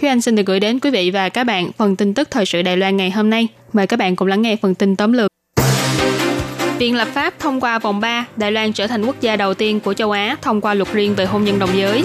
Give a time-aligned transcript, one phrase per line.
[0.00, 2.46] Thúy Anh xin được gửi đến quý vị và các bạn phần tin tức thời
[2.46, 3.48] sự Đài Loan ngày hôm nay.
[3.72, 5.30] Mời các bạn cùng lắng nghe phần tin tóm lược.
[6.78, 9.80] Viện lập pháp thông qua vòng 3, Đài Loan trở thành quốc gia đầu tiên
[9.80, 12.04] của châu Á thông qua luật riêng về hôn nhân đồng giới.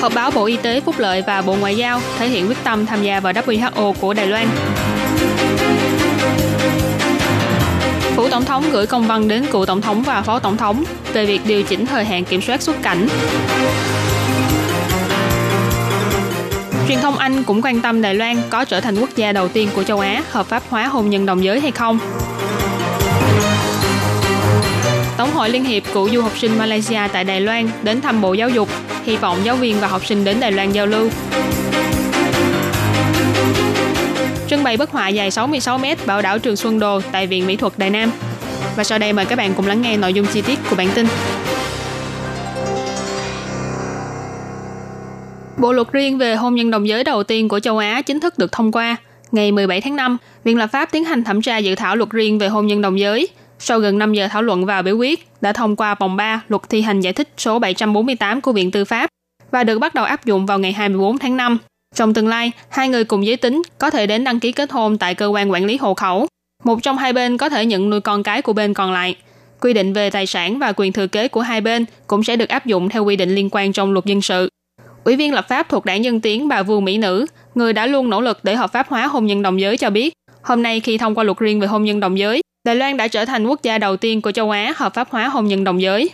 [0.00, 2.86] Họp báo Bộ Y tế Phúc lợi và Bộ Ngoại giao thể hiện quyết tâm
[2.86, 4.48] tham gia vào WHO của Đài Loan.
[8.16, 11.26] Phủ Tổng thống gửi công văn đến cựu Tổng thống và Phó Tổng thống về
[11.26, 13.08] việc điều chỉnh thời hạn kiểm soát xuất cảnh.
[16.88, 19.68] Truyền thông Anh cũng quan tâm Đài Loan có trở thành quốc gia đầu tiên
[19.74, 21.98] của châu Á hợp pháp hóa hôn nhân đồng giới hay không.
[25.16, 28.32] Tổng hội Liên hiệp cựu du học sinh Malaysia tại Đài Loan đến thăm Bộ
[28.32, 28.68] Giáo dục,
[29.04, 31.10] hy vọng giáo viên và học sinh đến Đài Loan giao lưu.
[34.48, 37.56] Trưng bày bức họa dài 66 m bảo đảo Trường Xuân Đồ tại Viện Mỹ
[37.56, 38.10] thuật Đài Nam.
[38.76, 40.88] Và sau đây mời các bạn cùng lắng nghe nội dung chi tiết của bản
[40.94, 41.06] tin.
[45.58, 48.38] Bộ luật riêng về hôn nhân đồng giới đầu tiên của châu Á chính thức
[48.38, 48.96] được thông qua.
[49.32, 52.38] Ngày 17 tháng 5, Viện lập pháp tiến hành thẩm tra dự thảo luật riêng
[52.38, 53.28] về hôn nhân đồng giới.
[53.58, 56.62] Sau gần 5 giờ thảo luận và biểu quyết, đã thông qua vòng 3 luật
[56.68, 59.10] thi hành giải thích số 748 của Viện Tư pháp
[59.50, 61.58] và được bắt đầu áp dụng vào ngày 24 tháng 5.
[61.94, 64.98] Trong tương lai, hai người cùng giới tính có thể đến đăng ký kết hôn
[64.98, 66.26] tại cơ quan quản lý hộ khẩu.
[66.64, 69.16] Một trong hai bên có thể nhận nuôi con cái của bên còn lại.
[69.60, 72.48] Quy định về tài sản và quyền thừa kế của hai bên cũng sẽ được
[72.48, 74.48] áp dụng theo quy định liên quan trong luật dân sự.
[75.06, 78.10] Ủy viên lập pháp thuộc đảng Dân Tiến bà Vương Mỹ Nữ, người đã luôn
[78.10, 80.98] nỗ lực để hợp pháp hóa hôn nhân đồng giới cho biết, hôm nay khi
[80.98, 83.62] thông qua luật riêng về hôn nhân đồng giới, Đài Loan đã trở thành quốc
[83.62, 86.10] gia đầu tiên của châu Á hợp pháp hóa hôn nhân đồng giới.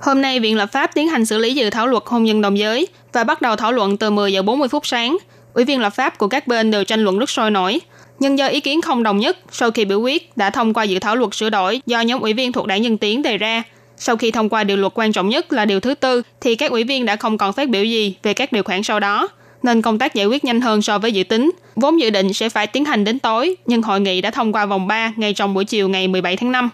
[0.00, 2.58] Hôm nay, Viện lập pháp tiến hành xử lý dự thảo luật hôn nhân đồng
[2.58, 5.16] giới và bắt đầu thảo luận từ 10 giờ 40 phút sáng.
[5.54, 7.80] Ủy viên lập pháp của các bên đều tranh luận rất sôi nổi.
[8.18, 10.98] Nhưng do ý kiến không đồng nhất, sau khi biểu quyết đã thông qua dự
[10.98, 13.62] thảo luật sửa đổi do nhóm ủy viên thuộc đảng Dân Tiến đề ra,
[14.04, 16.70] sau khi thông qua điều luật quan trọng nhất là điều thứ tư, thì các
[16.70, 19.28] ủy viên đã không còn phát biểu gì về các điều khoản sau đó,
[19.62, 21.52] nên công tác giải quyết nhanh hơn so với dự tính.
[21.76, 24.66] Vốn dự định sẽ phải tiến hành đến tối, nhưng hội nghị đã thông qua
[24.66, 26.70] vòng 3 ngay trong buổi chiều ngày 17 tháng 5.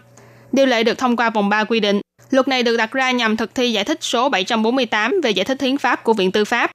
[0.53, 3.37] Điều lệ được thông qua vòng 3 quy định, luật này được đặt ra nhằm
[3.37, 6.71] thực thi giải thích số 748 về giải thích hiến pháp của Viện Tư pháp.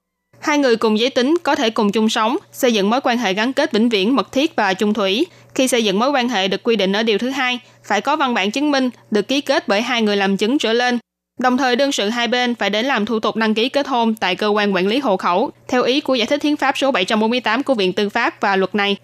[0.46, 3.34] Hai người cùng giới tính có thể cùng chung sống, xây dựng mối quan hệ
[3.34, 5.26] gắn kết vĩnh viễn, mật thiết và chung thủy.
[5.56, 8.16] Khi xây dựng mối quan hệ được quy định ở điều thứ hai, phải có
[8.16, 11.00] văn bản chứng minh được ký kết bởi hai người làm chứng trở lên.
[11.40, 14.16] Đồng thời đương sự hai bên phải đến làm thủ tục đăng ký kết hôn
[14.16, 16.92] tại cơ quan quản lý hộ khẩu, theo ý của giải thích hiến pháp số
[16.92, 18.98] 748 của Viện Tư pháp và luật này.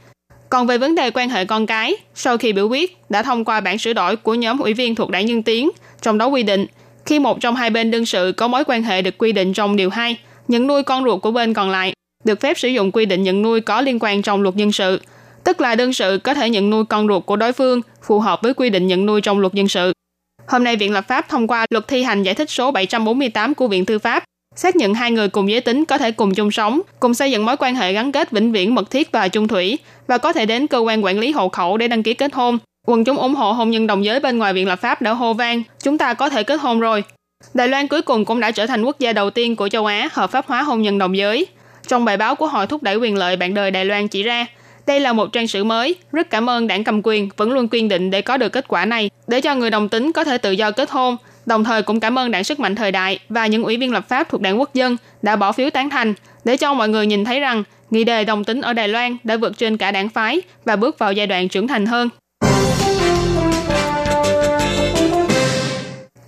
[0.50, 3.62] Còn về vấn đề quan hệ con cái, sau khi biểu quyết đã thông qua
[3.62, 5.70] bản sửa đổi của nhóm ủy viên thuộc đảng Nhân Tiến,
[6.02, 6.66] trong đó quy định
[7.06, 9.76] khi một trong hai bên đương sự có mối quan hệ được quy định trong
[9.76, 10.18] điều 2,
[10.52, 13.42] nhận nuôi con ruột của bên còn lại được phép sử dụng quy định nhận
[13.42, 15.02] nuôi có liên quan trong luật dân sự,
[15.44, 18.40] tức là đương sự có thể nhận nuôi con ruột của đối phương phù hợp
[18.42, 19.94] với quy định nhận nuôi trong luật dân sự.
[20.48, 23.68] Hôm nay Viện lập pháp thông qua luật thi hành giải thích số 748 của
[23.68, 24.24] Viện Tư pháp,
[24.56, 27.46] xác nhận hai người cùng giới tính có thể cùng chung sống, cùng xây dựng
[27.46, 30.46] mối quan hệ gắn kết vĩnh viễn mật thiết và chung thủy và có thể
[30.46, 32.58] đến cơ quan quản lý hộ khẩu để đăng ký kết hôn.
[32.88, 35.34] Quần chúng ủng hộ hôn nhân đồng giới bên ngoài Viện lập pháp đã hô
[35.34, 37.04] vang, chúng ta có thể kết hôn rồi.
[37.54, 40.10] Đài Loan cuối cùng cũng đã trở thành quốc gia đầu tiên của châu Á
[40.12, 41.48] hợp pháp hóa hôn nhân đồng giới.
[41.88, 44.46] Trong bài báo của Hội thúc đẩy quyền lợi bạn đời Đài Loan chỉ ra,
[44.88, 47.90] đây là một trang sử mới, rất cảm ơn đảng cầm quyền vẫn luôn kiên
[47.90, 50.52] định để có được kết quả này, để cho người đồng tính có thể tự
[50.52, 51.18] do kết hôn.
[51.46, 54.06] Đồng thời cũng cảm ơn đảng sức mạnh thời đại và những ủy viên lập
[54.10, 56.14] pháp thuộc đảng quốc dân đã bỏ phiếu tán thành,
[56.44, 59.38] để cho mọi người nhìn thấy rằng nghị đề đồng tính ở Đài Loan đã
[59.38, 62.10] vượt trên cả đảng phái và bước vào giai đoạn trưởng thành hơn.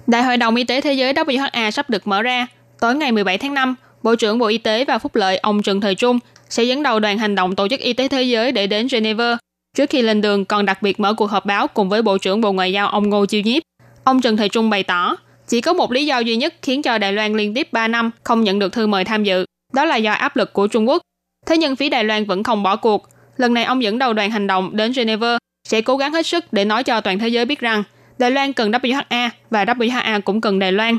[0.07, 2.47] Đại hội đồng Y tế Thế giới WHA sắp được mở ra.
[2.79, 5.81] Tối ngày 17 tháng 5, Bộ trưởng Bộ Y tế và Phúc lợi ông Trần
[5.81, 6.19] Thời Trung
[6.49, 9.37] sẽ dẫn đầu đoàn hành động Tổ chức Y tế Thế giới để đến Geneva.
[9.77, 12.41] Trước khi lên đường còn đặc biệt mở cuộc họp báo cùng với Bộ trưởng
[12.41, 13.63] Bộ Ngoại giao ông Ngô Chiêu Nhiếp.
[14.03, 15.15] Ông Trần Thời Trung bày tỏ,
[15.47, 18.11] Chỉ có một lý do duy nhất khiến cho Đài Loan liên tiếp 3 năm
[18.23, 21.01] không nhận được thư mời tham dự, đó là do áp lực của Trung Quốc.
[21.45, 23.09] Thế nhưng phía Đài Loan vẫn không bỏ cuộc.
[23.37, 25.37] Lần này ông dẫn đầu đoàn hành động đến Geneva
[25.69, 27.83] sẽ cố gắng hết sức để nói cho toàn thế giới biết rằng
[28.17, 30.97] Đài Loan cần WHA và WHA cũng cần Đài Loan.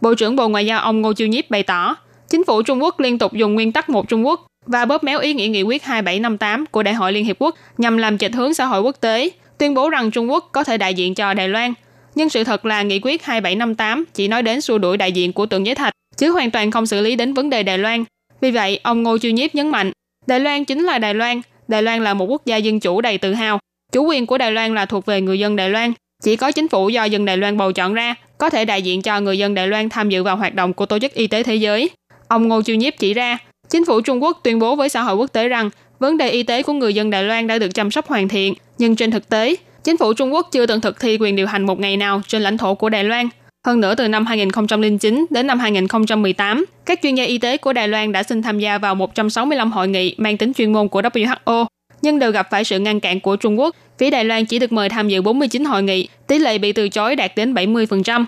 [0.00, 1.96] Bộ trưởng Bộ Ngoại giao ông Ngô Chiêu Nhiếp bày tỏ,
[2.28, 5.18] chính phủ Trung Quốc liên tục dùng nguyên tắc một Trung Quốc và bóp méo
[5.18, 8.54] ý nghĩa nghị quyết 2758 của Đại hội Liên Hiệp Quốc nhằm làm chệch hướng
[8.54, 11.48] xã hội quốc tế, tuyên bố rằng Trung Quốc có thể đại diện cho Đài
[11.48, 11.74] Loan.
[12.14, 15.46] Nhưng sự thật là nghị quyết 2758 chỉ nói đến xua đuổi đại diện của
[15.46, 18.04] tượng giới thạch, chứ hoàn toàn không xử lý đến vấn đề Đài Loan.
[18.40, 19.92] Vì vậy, ông Ngô Chiêu Nhiếp nhấn mạnh,
[20.26, 23.18] Đài Loan chính là Đài Loan, Đài Loan là một quốc gia dân chủ đầy
[23.18, 23.58] tự hào.
[23.92, 25.92] Chủ quyền của Đài Loan là thuộc về người dân Đài Loan.
[26.24, 29.02] Chỉ có chính phủ do dân Đài Loan bầu chọn ra có thể đại diện
[29.02, 31.42] cho người dân Đài Loan tham dự vào hoạt động của Tổ chức Y tế
[31.42, 31.90] Thế giới.
[32.28, 33.38] Ông Ngô Chiêu Nhiếp chỉ ra,
[33.68, 36.42] chính phủ Trung Quốc tuyên bố với xã hội quốc tế rằng vấn đề y
[36.42, 39.28] tế của người dân Đài Loan đã được chăm sóc hoàn thiện, nhưng trên thực
[39.28, 42.22] tế, chính phủ Trung Quốc chưa từng thực thi quyền điều hành một ngày nào
[42.26, 43.28] trên lãnh thổ của Đài Loan.
[43.66, 47.88] Hơn nữa từ năm 2009 đến năm 2018, các chuyên gia y tế của Đài
[47.88, 51.66] Loan đã xin tham gia vào 165 hội nghị mang tính chuyên môn của WHO,
[52.02, 53.76] nhưng đều gặp phải sự ngăn cản của Trung Quốc.
[53.98, 56.88] Phía Đài Loan chỉ được mời tham dự 49 hội nghị, tỷ lệ bị từ
[56.88, 58.24] chối đạt đến 70%.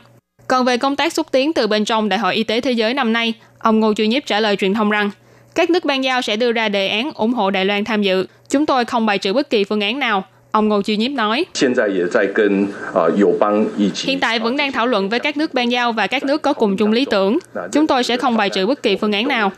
[0.48, 2.94] Còn về công tác xúc tiến từ bên trong Đại hội Y tế Thế giới
[2.94, 5.10] năm nay, ông Ngô Chu Nhiếp trả lời truyền thông rằng,
[5.54, 8.26] các nước ban giao sẽ đưa ra đề án ủng hộ Đài Loan tham dự.
[8.48, 10.24] Chúng tôi không bài trừ bất kỳ phương án nào.
[10.50, 11.44] Ông Ngô Chiêu Nhiếp nói,
[14.04, 16.52] hiện tại vẫn đang thảo luận với các nước ban giao và các nước có
[16.52, 17.38] cùng chung lý tưởng.
[17.72, 19.52] Chúng tôi sẽ không bài trừ bất kỳ phương án nào.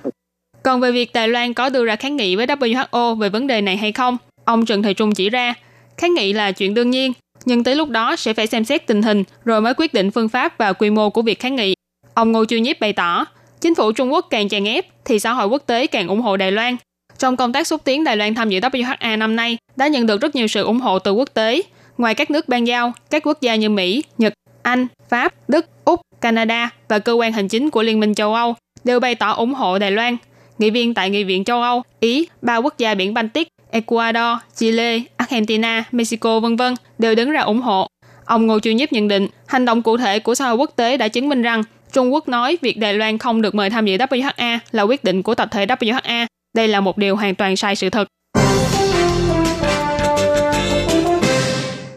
[0.63, 3.61] Còn về việc Đài Loan có đưa ra kháng nghị với WHO về vấn đề
[3.61, 5.55] này hay không, ông Trần Thầy Trung chỉ ra,
[5.99, 7.13] kháng nghị là chuyện đương nhiên,
[7.45, 10.29] nhưng tới lúc đó sẽ phải xem xét tình hình rồi mới quyết định phương
[10.29, 11.75] pháp và quy mô của việc kháng nghị.
[12.15, 13.25] Ông Ngô Chiêu Nhiếp bày tỏ,
[13.61, 16.37] chính phủ Trung Quốc càng chèn ép thì xã hội quốc tế càng ủng hộ
[16.37, 16.77] Đài Loan.
[17.19, 20.21] Trong công tác xúc tiến Đài Loan tham dự WHA năm nay đã nhận được
[20.21, 21.63] rất nhiều sự ủng hộ từ quốc tế.
[21.99, 26.01] Ngoài các nước ban giao, các quốc gia như Mỹ, Nhật, Anh, Pháp, Đức, Úc,
[26.21, 28.55] Canada và cơ quan hành chính của Liên minh châu Âu
[28.85, 30.17] đều bày tỏ ủng hộ Đài Loan.
[30.59, 35.01] Nghị viên tại Nghị viện châu Âu, Ý, ba quốc gia biển Baltic, Ecuador, Chile,
[35.17, 36.63] Argentina, Mexico v.v.
[36.99, 37.87] đều đứng ra ủng hộ.
[38.25, 40.97] Ông Ngô Chiêu Nhiếp nhận định, hành động cụ thể của xã hội quốc tế
[40.97, 41.63] đã chứng minh rằng
[41.93, 45.23] Trung Quốc nói việc Đài Loan không được mời tham dự WHA là quyết định
[45.23, 46.27] của tập thể WHA.
[46.57, 48.09] Đây là một điều hoàn toàn sai sự thật.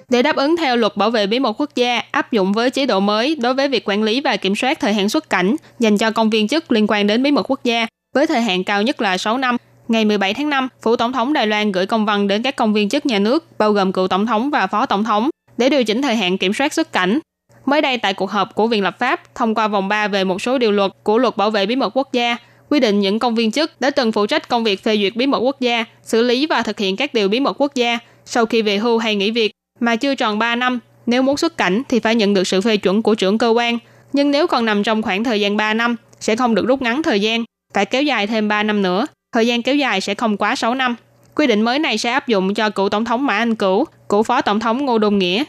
[0.09, 2.85] Để đáp ứng theo luật bảo vệ bí mật quốc gia áp dụng với chế
[2.85, 5.97] độ mới đối với việc quản lý và kiểm soát thời hạn xuất cảnh dành
[5.97, 8.81] cho công viên chức liên quan đến bí mật quốc gia với thời hạn cao
[8.81, 9.57] nhất là 6 năm.
[9.91, 12.73] Ngày 17 tháng 5, Phủ Tổng thống Đài Loan gửi công văn đến các công
[12.73, 15.83] viên chức nhà nước, bao gồm cựu Tổng thống và Phó Tổng thống, để điều
[15.83, 17.19] chỉnh thời hạn kiểm soát xuất cảnh.
[17.65, 20.41] Mới đây tại cuộc họp của Viện Lập pháp thông qua vòng 3 về một
[20.41, 22.37] số điều luật của luật bảo vệ bí mật quốc gia,
[22.69, 25.27] quy định những công viên chức đã từng phụ trách công việc phê duyệt bí
[25.27, 28.45] mật quốc gia, xử lý và thực hiện các điều bí mật quốc gia sau
[28.45, 31.81] khi về hưu hay nghỉ việc mà chưa tròn 3 năm, nếu muốn xuất cảnh
[31.89, 33.77] thì phải nhận được sự phê chuẩn của trưởng cơ quan.
[34.13, 37.03] Nhưng nếu còn nằm trong khoảng thời gian 3 năm, sẽ không được rút ngắn
[37.03, 37.43] thời gian,
[37.73, 39.05] phải kéo dài thêm 3 năm nữa.
[39.31, 40.95] Thời gian kéo dài sẽ không quá 6 năm.
[41.35, 44.23] Quy định mới này sẽ áp dụng cho cựu tổng thống Mã Anh Cửu, cựu
[44.23, 45.43] phó tổng thống Ngô Đôn Nghĩa.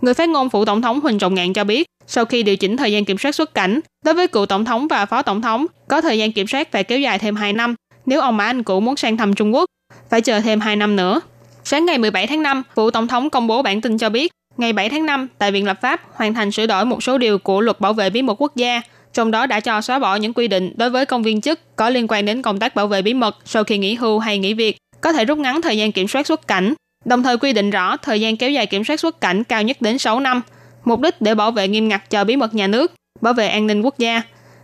[0.00, 2.76] Người phát ngôn phụ tổng thống Huỳnh Trọng Ngạn cho biết, sau khi điều chỉnh
[2.76, 5.66] thời gian kiểm soát xuất cảnh, đối với cựu tổng thống và phó tổng thống,
[5.88, 7.74] có thời gian kiểm soát phải kéo dài thêm 2 năm.
[8.06, 9.64] Nếu ông Mã Anh Cửu muốn sang thăm Trung Quốc,
[10.10, 11.20] phải chờ thêm 2 năm nữa.
[11.64, 14.72] Sáng ngày 17 tháng 5, Phụ Tổng thống công bố bản tin cho biết, ngày
[14.72, 17.60] 7 tháng 5, tại Viện Lập pháp hoàn thành sửa đổi một số điều của
[17.60, 18.82] Luật Bảo vệ bí mật quốc gia,
[19.14, 21.90] trong đó đã cho xóa bỏ những quy định đối với công viên chức có
[21.90, 24.54] liên quan đến công tác bảo vệ bí mật sau khi nghỉ hưu hay nghỉ
[24.54, 27.70] việc, có thể rút ngắn thời gian kiểm soát xuất cảnh, đồng thời quy định
[27.70, 30.42] rõ thời gian kéo dài kiểm soát xuất cảnh cao nhất đến 6 năm,
[30.84, 33.66] mục đích để bảo vệ nghiêm ngặt cho bí mật nhà nước, bảo vệ an
[33.66, 34.22] ninh quốc gia.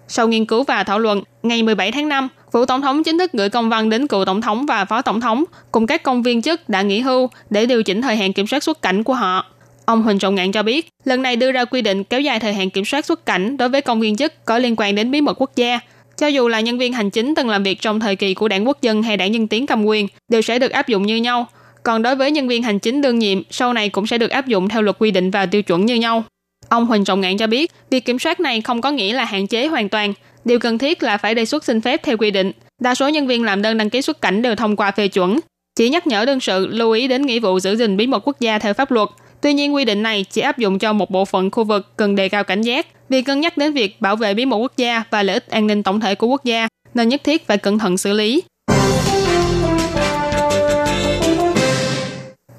[0.08, 3.32] Sau nghiên cứu và thảo luận, ngày 17 tháng 5, Phủ Tổng thống chính thức
[3.32, 6.42] gửi công văn đến cựu Tổng thống và Phó Tổng thống cùng các công viên
[6.42, 9.46] chức đã nghỉ hưu để điều chỉnh thời hạn kiểm soát xuất cảnh của họ.
[9.88, 12.54] Ông Huỳnh Trọng Ngạn cho biết, lần này đưa ra quy định kéo dài thời
[12.54, 15.21] hạn kiểm soát xuất cảnh đối với công viên chức có liên quan đến bí
[15.21, 15.80] mật quốc gia.
[16.16, 18.66] Cho dù là nhân viên hành chính từng làm việc trong thời kỳ của đảng
[18.66, 21.47] quốc dân hay đảng nhân tiến cầm quyền, đều sẽ được áp dụng như nhau.
[21.83, 24.47] Còn đối với nhân viên hành chính đương nhiệm, sau này cũng sẽ được áp
[24.47, 26.25] dụng theo luật quy định và tiêu chuẩn như nhau.
[26.68, 29.47] Ông Huỳnh Trọng Ngạn cho biết, việc kiểm soát này không có nghĩa là hạn
[29.47, 30.14] chế hoàn toàn,
[30.45, 32.52] Điều cần thiết là phải đề xuất xin phép theo quy định.
[32.80, 35.40] Đa số nhân viên làm đơn đăng ký xuất cảnh đều thông qua phê chuẩn.
[35.76, 38.40] Chỉ nhắc nhở đương sự lưu ý đến nghĩa vụ giữ gìn bí mật quốc
[38.40, 39.09] gia theo pháp luật.
[39.40, 42.16] Tuy nhiên quy định này chỉ áp dụng cho một bộ phận khu vực cần
[42.16, 45.02] đề cao cảnh giác vì cân nhắc đến việc bảo vệ bí mật quốc gia
[45.11, 47.78] và lợi ích an ninh tổng thể của quốc gia nên nhất thiết phải cẩn
[47.78, 48.42] thận xử lý.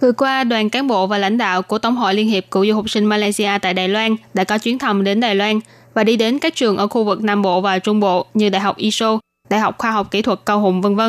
[0.01, 2.74] Vừa qua, đoàn cán bộ và lãnh đạo của Tổng hội Liên hiệp Cựu du
[2.74, 5.59] học sinh Malaysia tại Đài Loan đã có chuyến thăm đến Đài Loan
[5.93, 8.62] và đi đến các trường ở khu vực Nam Bộ và Trung Bộ như Đại
[8.62, 9.19] học ISO,
[9.50, 11.01] Đại học Khoa học Kỹ thuật Cao Hùng v.v.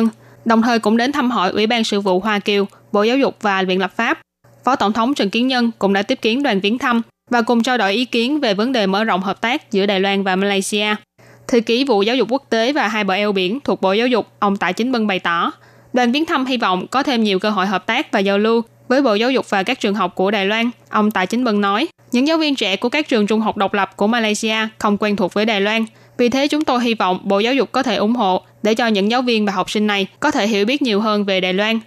[0.45, 3.35] Đồng thời cũng đến thăm hỏi Ủy ban Sự vụ Hoa Kiều, Bộ Giáo dục
[3.41, 4.19] và Viện Lập pháp.
[4.65, 7.63] Phó Tổng thống Trần Kiến Nhân cũng đã tiếp kiến đoàn viếng thăm và cùng
[7.63, 10.35] trao đổi ý kiến về vấn đề mở rộng hợp tác giữa Đài Loan và
[10.35, 10.95] Malaysia.
[11.47, 14.07] Thư ký vụ giáo dục quốc tế và hai bờ eo biển thuộc Bộ Giáo
[14.07, 15.51] dục, ông Tạ Chính Bân bày tỏ,
[15.93, 18.61] đoàn viếng thăm hy vọng có thêm nhiều cơ hội hợp tác và giao lưu
[18.87, 20.69] với Bộ Giáo dục và các trường học của Đài Loan.
[20.89, 23.73] Ông Tạ Chính Bân nói, những giáo viên trẻ của các trường trung học độc
[23.73, 25.85] lập của Malaysia không quen thuộc với Đài Loan.
[26.17, 28.87] Vì thế chúng tôi hy vọng Bộ Giáo dục có thể ủng hộ để cho
[28.87, 31.53] những giáo viên và học sinh này có thể hiểu biết nhiều hơn về Đài
[31.53, 31.79] Loan.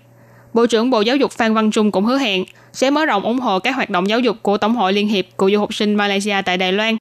[0.55, 3.41] Bộ trưởng Bộ Giáo dục Phan Văn Trung cũng hứa hẹn sẽ mở rộng ủng
[3.41, 5.95] hộ các hoạt động giáo dục của Tổng hội Liên hiệp Cựu du học sinh
[5.95, 6.97] Malaysia tại Đài Loan.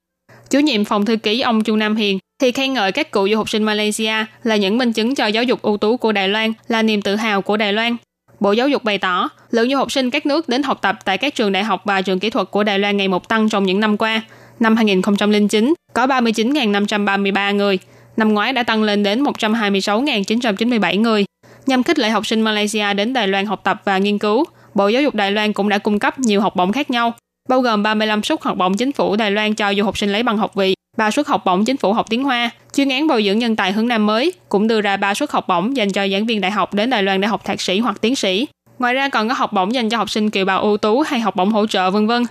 [0.49, 3.37] Chủ nhiệm phòng thư ký ông Chu Nam Hiền thì khen ngợi các cựu du
[3.37, 6.53] học sinh Malaysia là những minh chứng cho giáo dục ưu tú của Đài Loan,
[6.67, 7.95] là niềm tự hào của Đài Loan.
[8.39, 11.17] Bộ Giáo dục bày tỏ, lượng du học sinh các nước đến học tập tại
[11.17, 13.65] các trường đại học và trường kỹ thuật của Đài Loan ngày một tăng trong
[13.65, 14.21] những năm qua.
[14.59, 17.79] Năm 2009 có 39.533 người,
[18.17, 21.25] năm ngoái đã tăng lên đến 126.997 người.
[21.65, 24.87] Nhằm khích lệ học sinh Malaysia đến Đài Loan học tập và nghiên cứu, Bộ
[24.87, 27.13] Giáo dục Đài Loan cũng đã cung cấp nhiều học bổng khác nhau,
[27.49, 30.23] bao gồm 35 suất học bổng chính phủ Đài Loan cho du học sinh lấy
[30.23, 32.49] bằng học vị, 3 suất học bổng chính phủ học tiếng Hoa.
[32.73, 35.47] Chuyên án bồi dưỡng nhân tài hướng Nam mới cũng đưa ra 3 suất học
[35.47, 38.01] bổng dành cho giảng viên đại học đến Đài Loan để học thạc sĩ hoặc
[38.01, 38.47] tiến sĩ.
[38.79, 41.19] Ngoài ra còn có học bổng dành cho học sinh kiều bào ưu tú hay
[41.19, 42.23] học bổng hỗ trợ vân vân.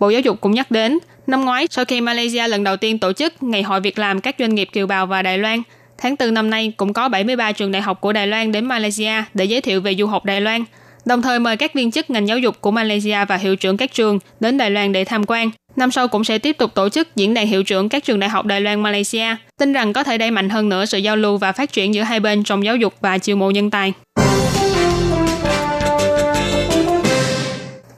[0.00, 3.12] Bộ Giáo dục cũng nhắc đến, năm ngoái sau khi Malaysia lần đầu tiên tổ
[3.12, 5.62] chức Ngày hội việc làm các doanh nghiệp kiều bào và Đài Loan,
[5.98, 9.12] tháng 4 năm nay cũng có 73 trường đại học của Đài Loan đến Malaysia
[9.34, 10.64] để giới thiệu về du học Đài Loan,
[11.04, 13.92] đồng thời mời các viên chức ngành giáo dục của Malaysia và hiệu trưởng các
[13.92, 15.50] trường đến Đài Loan để tham quan.
[15.76, 18.30] Năm sau cũng sẽ tiếp tục tổ chức diễn đàn hiệu trưởng các trường đại
[18.30, 21.36] học Đài Loan Malaysia, tin rằng có thể đẩy mạnh hơn nữa sự giao lưu
[21.36, 23.92] và phát triển giữa hai bên trong giáo dục và chiêu mộ nhân tài.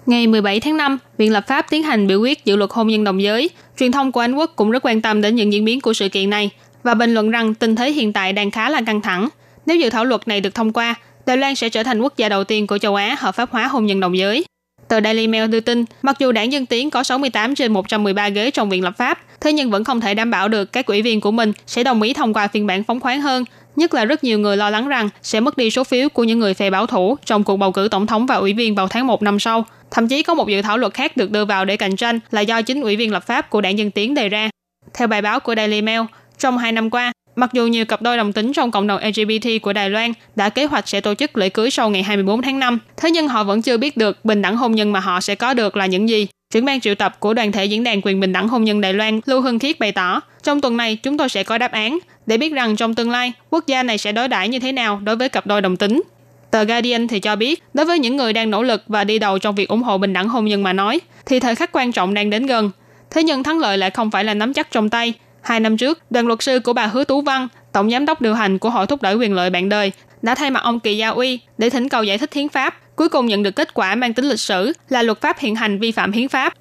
[0.07, 3.05] Ngày 17 tháng 5, Viện Lập pháp tiến hành biểu quyết dự luật hôn nhân
[3.05, 3.51] đồng giới.
[3.79, 6.09] Truyền thông của Anh Quốc cũng rất quan tâm đến những diễn biến của sự
[6.09, 6.51] kiện này
[6.83, 9.29] và bình luận rằng tình thế hiện tại đang khá là căng thẳng.
[9.67, 10.95] Nếu dự thảo luật này được thông qua,
[11.27, 13.67] Đài Loan sẽ trở thành quốc gia đầu tiên của châu Á hợp pháp hóa
[13.67, 14.45] hôn nhân đồng giới.
[14.89, 18.51] Tờ Daily Mail đưa tin, mặc dù đảng Dân Tiến có 68 trên 113 ghế
[18.51, 21.21] trong viện lập pháp, thế nhưng vẫn không thể đảm bảo được các ủy viên
[21.21, 23.45] của mình sẽ đồng ý thông qua phiên bản phóng khoáng hơn.
[23.77, 26.39] Nhất là rất nhiều người lo lắng rằng sẽ mất đi số phiếu của những
[26.39, 29.07] người phe bảo thủ trong cuộc bầu cử tổng thống và ủy viên vào tháng
[29.07, 29.65] 1 năm sau.
[29.91, 32.41] Thậm chí có một dự thảo luật khác được đưa vào để cạnh tranh là
[32.41, 34.51] do chính ủy viên lập pháp của đảng Dân Tiến đề ra.
[34.95, 36.01] Theo bài báo của Daily Mail,
[36.41, 39.49] trong hai năm qua, Mặc dù nhiều cặp đôi đồng tính trong cộng đồng LGBT
[39.63, 42.59] của Đài Loan đã kế hoạch sẽ tổ chức lễ cưới sau ngày 24 tháng
[42.59, 45.35] 5, thế nhưng họ vẫn chưa biết được bình đẳng hôn nhân mà họ sẽ
[45.35, 46.27] có được là những gì.
[46.55, 48.93] Trưởng ban triệu tập của đoàn thể diễn đàn quyền bình đẳng hôn nhân Đài
[48.93, 51.99] Loan Lưu Hưng Khiết bày tỏ, trong tuần này chúng tôi sẽ có đáp án
[52.27, 55.01] để biết rằng trong tương lai quốc gia này sẽ đối đãi như thế nào
[55.05, 56.03] đối với cặp đôi đồng tính.
[56.51, 59.39] Tờ Guardian thì cho biết, đối với những người đang nỗ lực và đi đầu
[59.39, 62.15] trong việc ủng hộ bình đẳng hôn nhân mà nói, thì thời khắc quan trọng
[62.15, 62.71] đang đến gần.
[63.11, 65.15] Thế nhưng thắng lợi lại không phải là nắm chắc trong tay.
[65.43, 68.35] Hai năm trước, đoàn luật sư của bà Hứa Tú Văn Tổng giám đốc điều
[68.35, 69.93] hành của Hội thúc đẩy quyền lợi bạn đời,
[70.23, 73.09] đã thay mặt ông Kỳ Gia Uy để thỉnh cầu giải thích hiến pháp, cuối
[73.09, 75.93] cùng nhận được kết quả mang tính lịch sử là luật pháp hiện hành vi
[75.93, 76.55] phạm hiến pháp.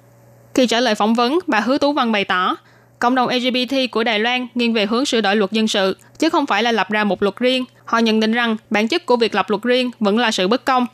[0.54, 2.56] Khi trả lời phỏng vấn, bà Hứa Tú Văn bày tỏ,
[2.98, 6.28] cộng đồng LGBT của Đài Loan nghiêng về hướng sửa đổi luật dân sự, chứ
[6.30, 7.64] không phải là lập ra một luật riêng.
[7.84, 10.64] Họ nhận định rằng bản chất của việc lập luật riêng vẫn là sự bất
[10.64, 10.86] công.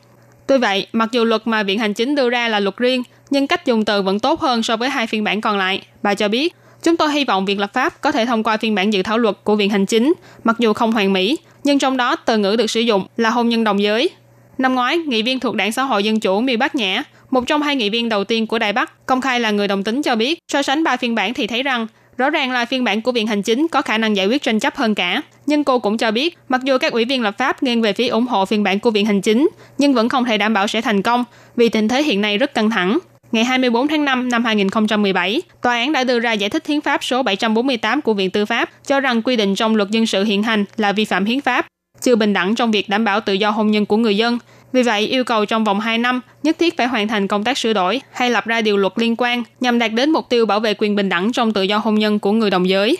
[0.47, 3.47] Tuy vậy, mặc dù luật mà Viện Hành Chính đưa ra là luật riêng, nhưng
[3.47, 5.81] cách dùng từ vẫn tốt hơn so với hai phiên bản còn lại.
[6.03, 6.55] Bà cho biết,
[6.87, 9.17] Chúng tôi hy vọng Viện Lập pháp có thể thông qua phiên bản dự thảo
[9.17, 10.13] luật của Viện Hành Chính,
[10.43, 13.49] mặc dù không hoàn mỹ, nhưng trong đó từ ngữ được sử dụng là hôn
[13.49, 14.09] nhân đồng giới.
[14.57, 17.61] Năm ngoái, nghị viên thuộc Đảng Xã hội Dân chủ Miêu bắc Nhã, một trong
[17.61, 20.15] hai nghị viên đầu tiên của Đài Bắc, công khai là người đồng tính cho
[20.15, 23.11] biết, so sánh ba phiên bản thì thấy rằng Rõ ràng là phiên bản của
[23.11, 25.21] Viện Hành Chính có khả năng giải quyết tranh chấp hơn cả.
[25.45, 28.07] Nhưng cô cũng cho biết, mặc dù các ủy viên lập pháp nghiêng về phía
[28.07, 30.81] ủng hộ phiên bản của Viện Hành Chính, nhưng vẫn không thể đảm bảo sẽ
[30.81, 31.23] thành công
[31.55, 32.99] vì tình thế hiện nay rất căng thẳng.
[33.31, 37.03] Ngày 24 tháng 5 năm 2017, tòa án đã đưa ra giải thích hiến pháp
[37.03, 40.43] số 748 của Viện Tư pháp cho rằng quy định trong luật dân sự hiện
[40.43, 41.67] hành là vi phạm hiến pháp,
[42.01, 44.39] chưa bình đẳng trong việc đảm bảo tự do hôn nhân của người dân.
[44.73, 47.57] Vì vậy, yêu cầu trong vòng 2 năm nhất thiết phải hoàn thành công tác
[47.57, 50.59] sửa đổi hay lập ra điều luật liên quan nhằm đạt đến mục tiêu bảo
[50.59, 52.97] vệ quyền bình đẳng trong tự do hôn nhân của người đồng giới.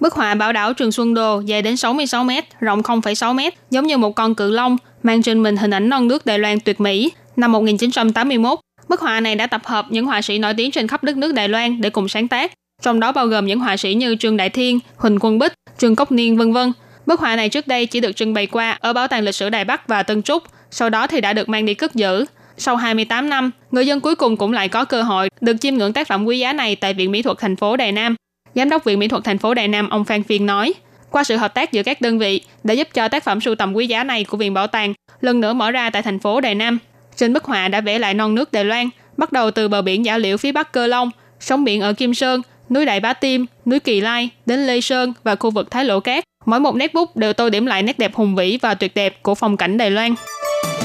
[0.00, 2.30] Bức họa bảo đảo Trường Xuân Đô dài đến 66 m,
[2.60, 3.40] rộng 0,6 m,
[3.70, 6.60] giống như một con cự long, mang trên mình hình ảnh non nước Đài Loan
[6.60, 7.12] tuyệt mỹ.
[7.36, 11.04] Năm 1981, bức họa này đã tập hợp những họa sĩ nổi tiếng trên khắp
[11.04, 12.52] đất nước Đài Loan để cùng sáng tác,
[12.82, 15.96] trong đó bao gồm những họa sĩ như Trương Đại Thiên, Huỳnh Quân Bích, Trương
[15.96, 16.72] Cốc Niên vân vân.
[17.06, 19.50] Bức họa này trước đây chỉ được trưng bày qua ở Bảo tàng lịch sử
[19.50, 22.24] Đài Bắc và Tân Trúc, sau đó thì đã được mang đi cất giữ.
[22.56, 25.92] Sau 28 năm, người dân cuối cùng cũng lại có cơ hội được chiêm ngưỡng
[25.92, 28.16] tác phẩm quý giá này tại Viện Mỹ thuật thành phố Đài Nam.
[28.54, 30.74] Giám đốc Viện Mỹ thuật thành phố Đài Nam ông Phan Phiên nói,
[31.10, 33.72] qua sự hợp tác giữa các đơn vị đã giúp cho tác phẩm sưu tầm
[33.72, 36.54] quý giá này của Viện Bảo tàng lần nữa mở ra tại thành phố Đài
[36.54, 36.78] Nam.
[37.16, 40.04] Trên bức họa đã vẽ lại non nước Đài Loan, bắt đầu từ bờ biển
[40.04, 43.46] giả liễu phía bắc Cơ Long, sóng biển ở Kim Sơn, núi Đại Bá Tim,
[43.66, 46.24] núi Kỳ Lai, đến Lê Sơn và khu vực Thái Lộ Cát.
[46.46, 49.22] Mỗi một nét bút đều tô điểm lại nét đẹp hùng vĩ và tuyệt đẹp
[49.22, 50.14] của phong cảnh Đài Loan.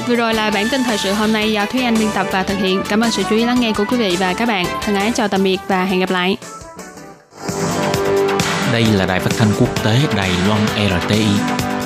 [0.06, 2.42] Vừa rồi là bản tin thời sự hôm nay do Thúy Anh biên tập và
[2.42, 2.82] thực hiện.
[2.88, 4.66] Cảm ơn sự chú ý lắng nghe của quý vị và các bạn.
[4.82, 6.36] Thân ái chào tạm biệt và hẹn gặp lại.
[8.72, 10.60] Đây là đài phát thanh quốc tế Đài Loan
[11.00, 11.26] RTI,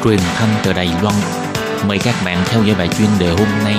[0.04, 1.14] truyền thanh từ Đài Loan.
[1.88, 3.76] Mời các bạn theo dõi bài chuyên đề hôm nay.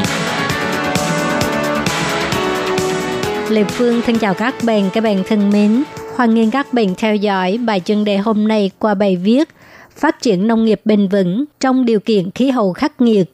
[3.50, 5.84] Lê Phương thân chào các bạn, các bạn thân mến.
[6.15, 9.50] Hoan nghênh các bạn theo dõi bài chuyên đề hôm nay qua bài viết
[9.98, 13.31] Phát triển nông nghiệp bền vững trong điều kiện khí hậu khắc nghiệt.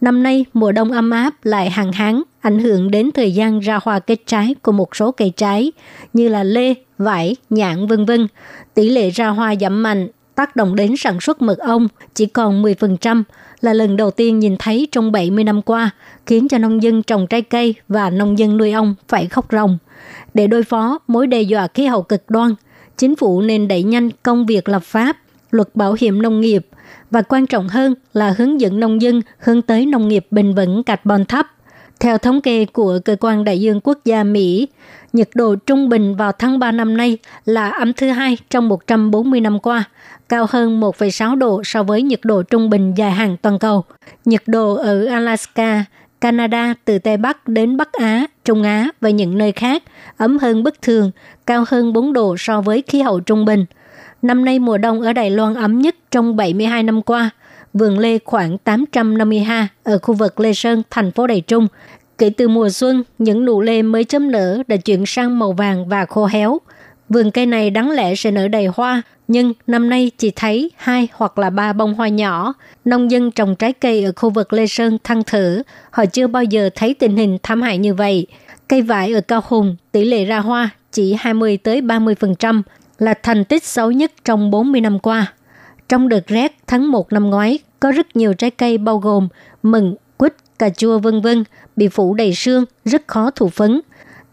[0.00, 3.80] Năm nay, mùa đông ấm áp lại hàng hán, ảnh hưởng đến thời gian ra
[3.82, 5.72] hoa kết trái của một số cây trái
[6.12, 8.26] như là lê, vải, nhãn vân vân.
[8.74, 12.62] Tỷ lệ ra hoa giảm mạnh, tác động đến sản xuất mật ong chỉ còn
[12.62, 13.22] 10%,
[13.60, 15.90] là lần đầu tiên nhìn thấy trong 70 năm qua,
[16.26, 19.78] khiến cho nông dân trồng trái cây và nông dân nuôi ong phải khóc ròng.
[20.34, 22.54] Để đối phó mối đe dọa khí hậu cực đoan,
[22.96, 25.16] chính phủ nên đẩy nhanh công việc lập pháp,
[25.50, 26.66] luật bảo hiểm nông nghiệp
[27.10, 30.82] và quan trọng hơn là hướng dẫn nông dân hướng tới nông nghiệp bền vững
[30.82, 31.46] carbon thấp.
[32.00, 34.68] Theo thống kê của Cơ quan Đại dương Quốc gia Mỹ,
[35.12, 39.40] nhiệt độ trung bình vào tháng 3 năm nay là âm thứ hai trong 140
[39.40, 39.84] năm qua,
[40.28, 43.84] cao hơn 1,6 độ so với nhiệt độ trung bình dài hạn toàn cầu.
[44.24, 45.84] Nhiệt độ ở Alaska,
[46.20, 49.82] Canada từ Tây Bắc đến Bắc Á, Trung Á và những nơi khác
[50.16, 51.10] ấm hơn bất thường,
[51.46, 53.64] cao hơn 4 độ so với khí hậu trung bình.
[54.22, 57.30] Năm nay mùa đông ở Đài Loan ấm nhất trong 72 năm qua.
[57.78, 61.66] Vườn lê khoảng 850 ha ở khu vực Lê Sơn, thành phố Đài Trung.
[62.18, 65.88] Kể từ mùa xuân, những nụ lê mới chớm nở đã chuyển sang màu vàng
[65.88, 66.58] và khô héo.
[67.08, 71.08] Vườn cây này đáng lẽ sẽ nở đầy hoa, nhưng năm nay chỉ thấy hai
[71.12, 72.54] hoặc là ba bông hoa nhỏ.
[72.84, 76.44] Nông dân trồng trái cây ở khu vực Lê Sơn thăng thử, họ chưa bao
[76.44, 78.26] giờ thấy tình hình thảm hại như vậy.
[78.68, 82.62] Cây vải ở Cao Hùng, tỷ lệ ra hoa chỉ 20 tới 30%,
[82.98, 85.32] là thành tích xấu nhất trong 40 năm qua.
[85.88, 89.28] Trong đợt rét tháng 1 năm ngoái, có rất nhiều trái cây bao gồm
[89.62, 91.44] mận, quýt, cà chua vân vân
[91.76, 93.80] bị phủ đầy sương, rất khó thụ phấn.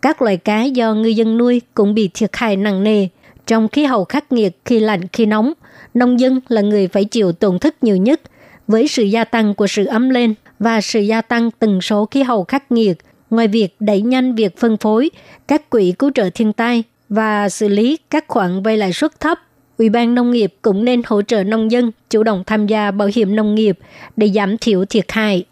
[0.01, 3.07] Các loài cá do ngư dân nuôi cũng bị thiệt hại nặng nề.
[3.47, 5.53] Trong khí hậu khắc nghiệt khi lạnh khi nóng,
[5.93, 8.21] nông dân là người phải chịu tổn thất nhiều nhất.
[8.67, 12.23] Với sự gia tăng của sự ấm lên và sự gia tăng tần số khí
[12.23, 12.97] hậu khắc nghiệt,
[13.29, 15.09] ngoài việc đẩy nhanh việc phân phối,
[15.47, 19.39] các quỹ cứu trợ thiên tai và xử lý các khoản vay lãi suất thấp,
[19.83, 23.09] Ủy ban Nông nghiệp cũng nên hỗ trợ nông dân chủ động tham gia bảo
[23.15, 23.79] hiểm nông nghiệp
[24.15, 25.45] để giảm thiểu thiệt hại.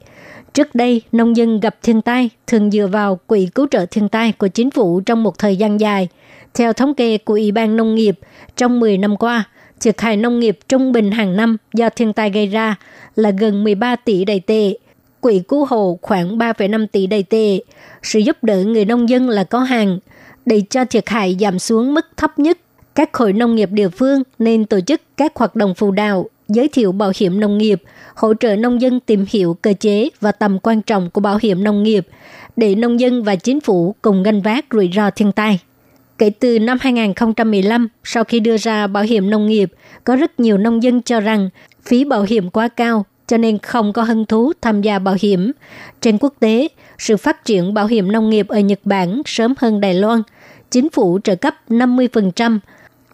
[0.54, 4.32] Trước đây, nông dân gặp thiên tai thường dựa vào quỹ cứu trợ thiên tai
[4.32, 6.08] của chính phủ trong một thời gian dài.
[6.54, 8.20] Theo thống kê của Ủy ban Nông nghiệp,
[8.58, 9.44] trong 10 năm qua,
[9.82, 12.76] thiệt hại nông nghiệp trung bình hàng năm do thiên tai gây ra
[13.16, 14.74] là gần 13 tỷ đầy tệ.
[15.22, 17.60] Quỹ cứu hộ khoảng 3,5 tỷ đầy tệ.
[18.04, 20.00] Sự giúp đỡ người nông dân là có hàng.
[20.46, 22.58] Để cho thiệt hại giảm xuống mức thấp nhất,
[22.96, 26.68] các hội nông nghiệp địa phương nên tổ chức các hoạt động phù đạo, giới
[26.68, 27.84] thiệu bảo hiểm nông nghiệp,
[28.16, 31.64] hỗ trợ nông dân tìm hiểu cơ chế và tầm quan trọng của bảo hiểm
[31.64, 32.08] nông nghiệp
[32.56, 35.60] để nông dân và chính phủ cùng gánh vác rủi ro thiên tai.
[36.18, 39.72] Kể từ năm 2015, sau khi đưa ra bảo hiểm nông nghiệp,
[40.04, 41.50] có rất nhiều nông dân cho rằng
[41.86, 45.52] phí bảo hiểm quá cao cho nên không có hứng thú tham gia bảo hiểm.
[46.02, 49.82] Trên quốc tế, sự phát triển bảo hiểm nông nghiệp ở Nhật Bản sớm hơn
[49.82, 50.22] Đài Loan.
[50.72, 52.60] Chính phủ trợ cấp 50%,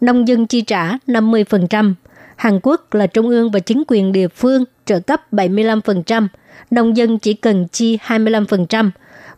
[0.00, 1.94] nông dân chi trả 50%.
[2.36, 6.26] Hàn Quốc là trung ương và chính quyền địa phương trợ cấp 75%,
[6.70, 8.90] nông dân chỉ cần chi 25%.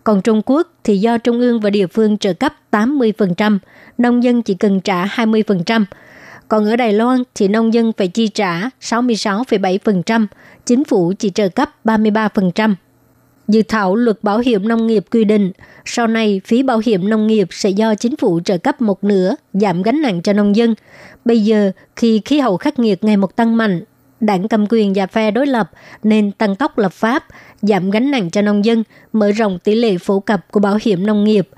[0.04, 3.58] Còn Trung Quốc thì do trung ương và địa phương trợ cấp 80%,
[3.98, 5.84] nông dân chỉ cần trả 20%.
[6.48, 10.26] Còn ở Đài Loan thì nông dân phải chi trả 66,7%,
[10.66, 12.74] chính phủ chỉ trợ cấp 33%.
[13.50, 15.52] Dự thảo luật bảo hiểm nông nghiệp quy định,
[15.84, 19.34] sau này phí bảo hiểm nông nghiệp sẽ do chính phủ trợ cấp một nửa,
[19.52, 20.74] giảm gánh nặng cho nông dân.
[21.24, 23.82] Bây giờ, khi khí hậu khắc nghiệt ngày một tăng mạnh,
[24.20, 25.70] đảng cầm quyền và phe đối lập
[26.02, 27.24] nên tăng tốc lập pháp,
[27.62, 28.82] giảm gánh nặng cho nông dân,
[29.12, 31.48] mở rộng tỷ lệ phổ cập của bảo hiểm nông nghiệp.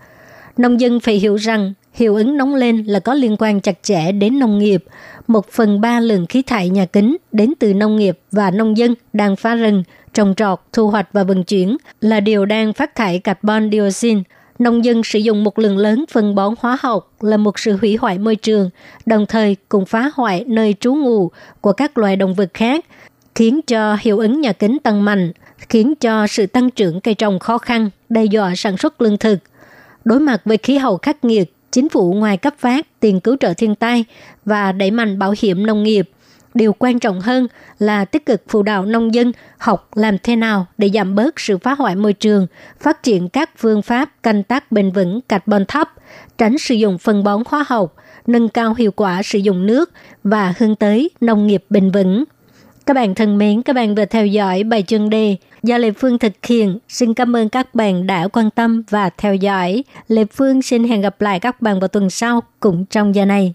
[0.56, 4.12] Nông dân phải hiểu rằng hiệu ứng nóng lên là có liên quan chặt chẽ
[4.12, 4.84] đến nông nghiệp.
[5.26, 8.94] Một phần ba lượng khí thải nhà kính đến từ nông nghiệp và nông dân
[9.12, 9.82] đang phá rừng,
[10.14, 14.22] trồng trọt, thu hoạch và vận chuyển là điều đang phát thải carbon dioxide.
[14.58, 17.96] Nông dân sử dụng một lượng lớn phân bón hóa học là một sự hủy
[17.96, 18.70] hoại môi trường,
[19.06, 22.84] đồng thời cũng phá hoại nơi trú ngụ của các loài động vật khác,
[23.34, 25.32] khiến cho hiệu ứng nhà kính tăng mạnh,
[25.68, 29.38] khiến cho sự tăng trưởng cây trồng khó khăn, đe dọa sản xuất lương thực.
[30.04, 33.54] Đối mặt với khí hậu khắc nghiệt, chính phủ ngoài cấp phát tiền cứu trợ
[33.54, 34.04] thiên tai
[34.44, 36.10] và đẩy mạnh bảo hiểm nông nghiệp,
[36.54, 37.46] điều quan trọng hơn
[37.78, 41.58] là tích cực phụ đạo nông dân học làm thế nào để giảm bớt sự
[41.58, 42.46] phá hoại môi trường,
[42.80, 45.90] phát triển các phương pháp canh tác bền vững carbon thấp,
[46.38, 47.94] tránh sử dụng phân bón hóa học,
[48.26, 49.90] nâng cao hiệu quả sử dụng nước
[50.24, 52.24] và hướng tới nông nghiệp bền vững.
[52.86, 56.18] Các bạn thân mến, các bạn vừa theo dõi bài chuyên đề do Lê Phương
[56.18, 56.78] thực hiện.
[56.88, 59.84] Xin cảm ơn các bạn đã quan tâm và theo dõi.
[60.08, 63.54] Lê Phương xin hẹn gặp lại các bạn vào tuần sau cũng trong giờ này.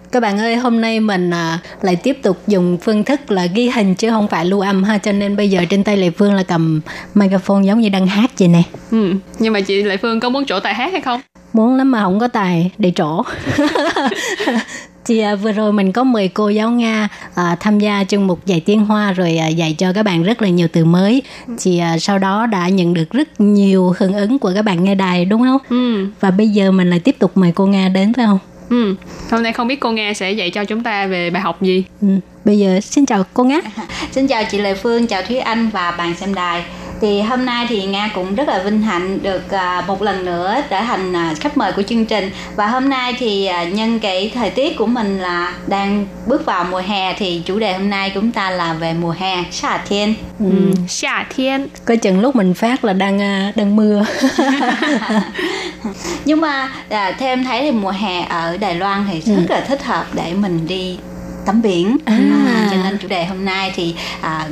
[0.11, 3.69] Các bạn ơi, hôm nay mình à, lại tiếp tục dùng phương thức là ghi
[3.69, 6.33] hình chứ không phải lưu âm ha, cho nên bây giờ trên tay Lệ Phương
[6.33, 6.81] là cầm
[7.13, 8.63] microphone giống như đang hát vậy nè.
[8.91, 11.21] Ừ, nhưng mà chị Lệ Phương có muốn trổ tài hát hay không?
[11.53, 13.23] Muốn lắm mà không có tài để trổ.
[15.05, 18.45] thì à, vừa rồi mình có mời cô giáo Nga à, tham gia chương mục
[18.45, 21.21] dạy tiếng Hoa rồi à, dạy cho các bạn rất là nhiều từ mới.
[21.59, 24.95] Thì à, sau đó đã nhận được rất nhiều hưởng ứng của các bạn nghe
[24.95, 25.61] đài đúng không?
[25.69, 26.07] Ừ.
[26.19, 28.39] Và bây giờ mình lại tiếp tục mời cô Nga đến phải không?
[28.71, 28.95] Ừ.
[29.31, 31.83] Hôm nay không biết cô Nga sẽ dạy cho chúng ta về bài học gì?
[32.01, 32.07] Ừ.
[32.45, 33.59] Bây giờ xin chào cô Nga.
[34.11, 36.63] Xin chào chị Lê Phương, chào Thúy Anh và bạn xem đài.
[37.01, 40.55] Thì hôm nay thì Nga cũng rất là vinh hạnh được à, một lần nữa
[40.69, 44.31] trở thành à, khách mời của chương trình và hôm nay thì à, nhân cái
[44.33, 48.11] thời tiết của mình là đang bước vào mùa hè thì chủ đề hôm nay
[48.13, 50.13] chúng ta là về mùa hè, Sa Thiên.
[50.39, 50.45] Ừ.
[50.87, 51.67] Xà thiên.
[51.85, 53.19] Coi chừng lúc mình phát là đang
[53.55, 54.05] đang mưa.
[56.25, 59.83] Nhưng mà theo em thấy thì mùa hè ở Đài Loan thì rất là thích
[59.83, 60.97] hợp để mình đi
[61.45, 61.97] tắm biển.
[62.05, 62.19] À.
[62.47, 64.47] À, cho nên chủ đề hôm nay thì à,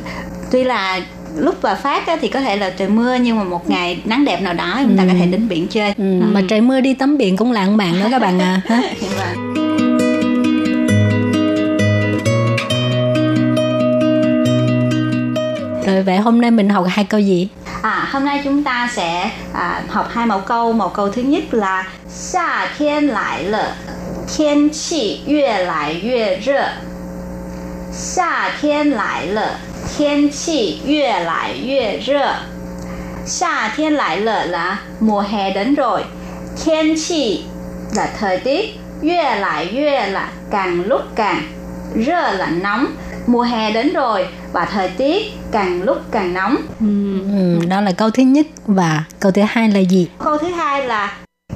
[0.51, 0.99] tuy là
[1.37, 4.25] lúc bà phát á, thì có thể là trời mưa nhưng mà một ngày nắng
[4.25, 5.09] đẹp nào đó chúng ta ừ.
[5.09, 5.31] có thể ừ.
[5.31, 6.19] đến biển chơi ừ.
[6.19, 6.25] ừ.
[6.31, 8.61] mà trời mưa đi tắm biển cũng lãng mạn đó các bạn à
[9.01, 9.49] dạ vâng.
[15.85, 17.47] Rồi vậy hôm nay mình học hai câu gì?
[17.81, 20.73] À, hôm nay chúng ta sẽ à, học hai mẫu câu.
[20.73, 23.71] Mẫu câu thứ nhất là Xa thiên lại lợ,
[24.37, 26.88] thiên chi yue lại yue rơ.
[27.92, 29.58] 夏天来了，
[29.96, 32.34] 天气越来越热。
[33.24, 36.04] 夏天来了là mùa hè đến rồi.
[36.56, 37.44] Thiên chi
[37.94, 41.42] là thời tiết, 越来越 là càng lúc càng,
[41.94, 42.86] rơ là nóng.
[43.26, 46.56] Mùa hè đến rồi và thời tiết càng lúc càng nóng.
[46.80, 50.08] Ừ, đó là câu thứ nhất và câu thứ hai là gì?
[50.18, 51.08] Câu thứ hai là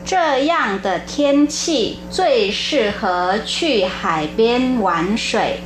[0.06, 5.61] 这样的天气最适合去海边玩水。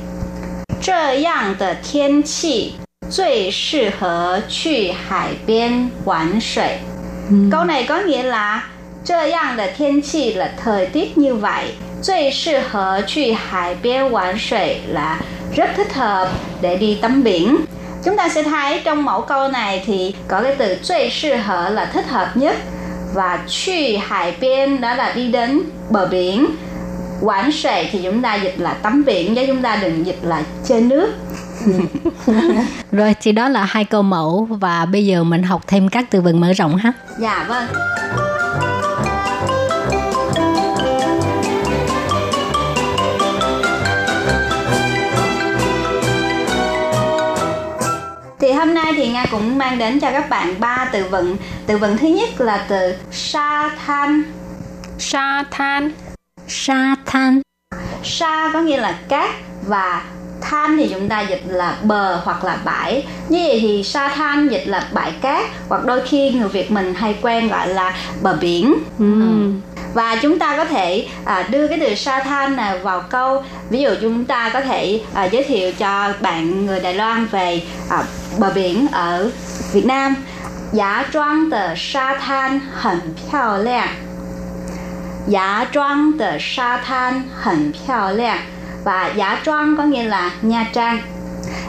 [0.81, 2.73] 这样的天气
[3.09, 6.79] 最适合去海边玩水。
[7.51, 8.63] Câu này có nghĩa là
[9.05, 11.75] 这样的天气 là thời tiết như vậy.
[12.01, 15.19] 最适合去海边玩水 là
[15.55, 16.29] rất thích hợp
[16.61, 17.57] để đi tắm biển.
[18.03, 22.05] Chúng ta sẽ thấy trong mẫu câu này thì có cái từ 最适合 là thích
[22.09, 22.55] hợp nhất
[23.13, 26.45] và 去海边 đó là đi đến bờ biển.
[27.20, 30.42] Quảng sệ thì chúng ta dịch là tắm biển chứ chúng ta đừng dịch là
[30.64, 31.14] chơi nước.
[32.92, 36.20] Rồi thì đó là hai câu mẫu và bây giờ mình học thêm các từ
[36.20, 36.92] vựng mở rộng ha.
[37.18, 37.66] Dạ vâng.
[48.40, 51.36] Thì hôm nay thì Nga cũng mang đến cho các bạn ba từ vựng.
[51.66, 54.22] Từ vựng thứ nhất là từ sa than.
[54.98, 55.90] Sa than
[56.48, 57.40] sa than
[58.04, 59.30] sa có nghĩa là cát
[59.66, 60.02] và
[60.40, 63.06] than thì chúng ta dịch là bờ hoặc là bãi.
[63.28, 66.94] Như vậy thì sa than dịch là bãi cát hoặc đôi khi người việt mình
[66.94, 68.74] hay quen gọi là bờ biển.
[68.98, 69.20] Ừ.
[69.20, 69.52] Ừ.
[69.94, 73.44] và chúng ta có thể à, đưa cái từ sa than này vào câu.
[73.70, 77.62] Ví dụ chúng ta có thể à, giới thiệu cho bạn người đài loan về
[77.90, 78.02] à,
[78.38, 79.30] bờ biển ở
[79.72, 80.14] việt nam.
[80.72, 84.07] Giá trang tờ sa than hẳn piao lẹng
[85.28, 86.12] Giá Trang
[88.84, 90.98] và Giá Trang có nghĩa là Nha Trang.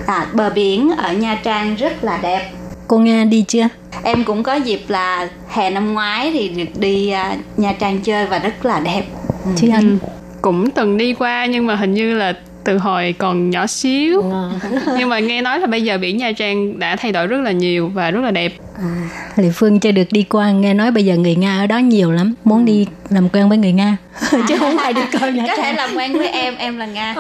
[0.08, 2.52] À, bờ biển ở Nha Trang rất là đẹp.
[2.88, 3.68] Cô Nga đi chưa?
[4.04, 8.26] Em cũng có dịp là hè năm ngoái thì được đi uh, Nha Trang chơi
[8.26, 9.04] và rất là đẹp.
[9.56, 9.74] Chị ừ.
[9.74, 9.98] Anh
[10.42, 12.34] cũng từng đi qua nhưng mà hình như là
[12.70, 14.24] từ hồi còn nhỏ xíu.
[14.98, 17.52] nhưng mà nghe nói là bây giờ biển Nha Trang đã thay đổi rất là
[17.52, 18.54] nhiều và rất là đẹp.
[19.36, 22.12] Lệ Phương chưa được đi qua, nghe nói bây giờ người Nga ở đó nhiều
[22.12, 23.98] lắm, muốn đi làm quen với người Nga.
[24.48, 25.76] Chứ không ai đi coi Nha có thể Trang.
[25.76, 27.16] làm quen với em em là Nga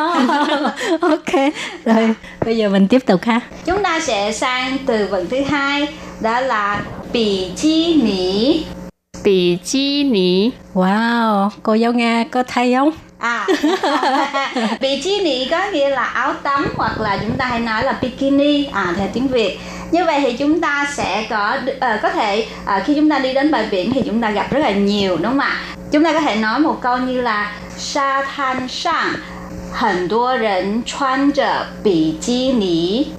[1.01, 1.53] ok,
[1.85, 2.13] rồi
[2.45, 3.39] bây giờ mình tiếp tục ha.
[3.65, 5.87] chúng ta sẽ sang từ vựng thứ hai
[6.21, 6.81] đó là
[7.13, 8.61] bì chi nỉ
[9.23, 10.51] Bì chi ní.
[10.73, 12.91] Wow, cô giáo Nga có thấy không?
[13.18, 13.46] À,
[14.80, 18.94] bikini có nghĩa là áo tắm hoặc là chúng ta hay nói là bikini à
[18.96, 19.58] theo tiếng Việt.
[19.90, 23.34] Như vậy thì chúng ta sẽ có uh, có thể uh, khi chúng ta đi
[23.34, 25.56] đến bãi biển thì chúng ta gặp rất là nhiều đúng không ạ?
[25.92, 29.12] Chúng ta có thể nói một câu như là sa than sang
[29.72, 33.12] 很多人穿着比基尼。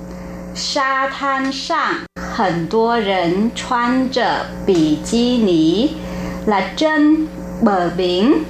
[0.56, 5.90] 沙滩上很多人穿着比基尼
[6.46, 7.28] là trên
[7.62, 8.44] bờ biển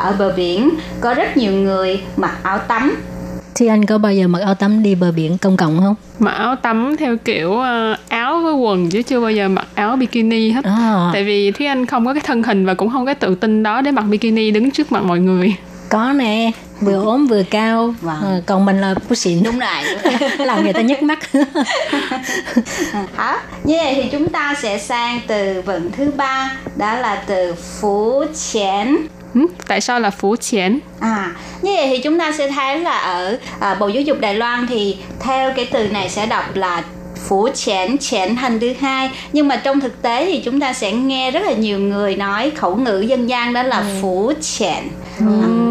[0.00, 2.96] ở bờ biển có rất nhiều người mặc áo tắm
[3.54, 5.94] thì anh có bao giờ mặc áo tắm đi bờ biển công cộng không?
[6.18, 9.96] Mặc áo tắm theo kiểu uh, áo với quần chứ chưa bao giờ mặc áo
[9.96, 10.64] bikini hết.
[10.64, 11.10] À.
[11.12, 13.62] Tại vì Thúy Anh không có cái thân hình và cũng không có tự tin
[13.62, 15.54] đó để mặc bikini đứng trước mặt mọi người.
[15.88, 18.22] Có nè, vừa ốm vừa cao vâng.
[18.22, 21.18] à, còn mình là bút xịn đúng rồi, làm người ta nhức mắt
[23.14, 27.54] hả như vậy thì chúng ta sẽ sang từ vựng thứ ba đó là từ
[27.54, 28.96] phú chén
[29.34, 30.78] Ừ, tại sao là phú chén?
[31.00, 34.34] À, như vậy thì chúng ta sẽ thấy là ở à, Bộ Giáo dục Đài
[34.34, 36.82] Loan thì theo cái từ này sẽ đọc là
[37.28, 40.92] phú chén chén thành thứ hai nhưng mà trong thực tế thì chúng ta sẽ
[40.92, 43.86] nghe rất là nhiều người nói khẩu ngữ dân gian đó là ừ.
[44.02, 44.84] phú chén
[45.18, 45.26] ừ.
[45.42, 45.70] À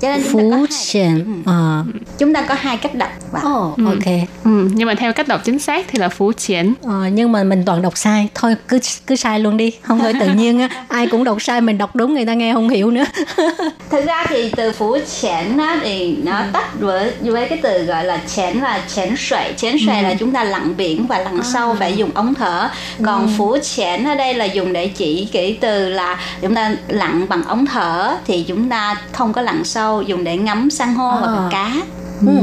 [0.00, 1.84] cho nên phú triển à.
[2.18, 3.10] chúng ta có hai cách đọc.
[3.30, 4.06] Và oh, ok.
[4.44, 4.68] Ừ.
[4.72, 7.62] nhưng mà theo cách đọc chính xác thì là phú triển ờ, nhưng mà mình
[7.66, 8.28] toàn đọc sai.
[8.34, 9.72] Thôi cứ cứ sai luôn đi.
[9.82, 10.68] Không thôi tự nhiên á.
[10.88, 13.04] Ai cũng đọc sai mình đọc đúng người ta nghe không hiểu nữa.
[13.90, 16.44] Thực ra thì từ phú triển á thì nó ừ.
[16.52, 20.02] tách với với cái từ gọi là chén là chén sợi chén sợi ừ.
[20.02, 21.44] là chúng ta lặn biển và lặn à.
[21.52, 22.68] sâu phải dùng ống thở.
[23.04, 23.32] Còn ừ.
[23.38, 27.44] phú chén ở đây là dùng để chỉ kỹ từ là chúng ta lặn bằng
[27.44, 31.09] ống thở thì chúng ta không có lặn sâu câu dùng để ngắm san hô
[31.09, 31.17] à.
[31.17, 31.71] hoặc cá
[32.27, 32.33] ừ.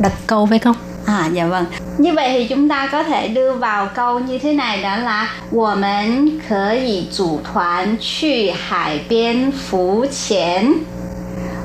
[0.00, 1.64] đặt câu phải không À dạ vâng.
[1.98, 5.28] Như vậy thì chúng ta có thể đưa vào câu như thế này đó là
[5.50, 10.74] 我们可以组团去海边浮潜。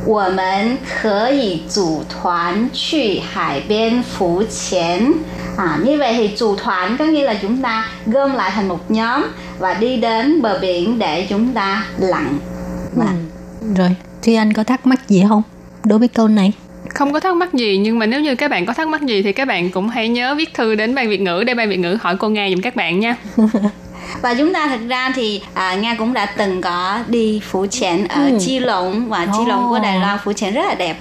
[0.06, 5.13] 我们可以组团去海边浮潜.
[5.58, 9.26] À, như vậy thì chủ团có nghĩa là chúng ta gom lại thành một nhóm
[9.60, 12.39] và đi đến bờ biển để chúng ta lặn.
[12.96, 13.06] Và...
[13.62, 13.68] Ừ.
[13.76, 15.43] Rồi, thì anh có thắc mắc gì không
[15.85, 16.53] đối với câu này?
[16.89, 19.23] Không có thắc mắc gì nhưng mà nếu như các bạn có thắc mắc gì
[19.23, 21.79] thì các bạn cũng hãy nhớ viết thư đến ban Việt ngữ để ban Việt
[21.79, 23.17] ngữ hỏi cô Nga giùm các bạn nha.
[24.23, 28.05] và chúng ta thực ra thì à, nga cũng đã từng có đi phủ chén
[28.09, 28.38] ở ừ.
[28.40, 30.96] chi lũng và chi lũng của đài loan phủ chén rất là đẹp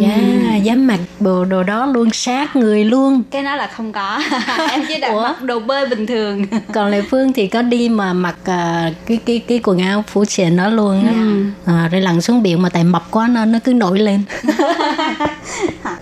[0.00, 3.22] yeah, dám mặc bộ đồ đó luôn sát người luôn.
[3.30, 4.22] Cái đó là không có.
[4.70, 6.46] Em chỉ đặt mặc đồ bơi bình thường.
[6.74, 10.24] Còn lệ phương thì có đi mà mặc uh, cái cái cái quần áo phủ
[10.24, 11.12] chén đó luôn á.
[11.12, 11.82] Yeah.
[11.84, 14.22] à, rồi lặn xuống biển mà tại mập quá nên nó cứ nổi lên.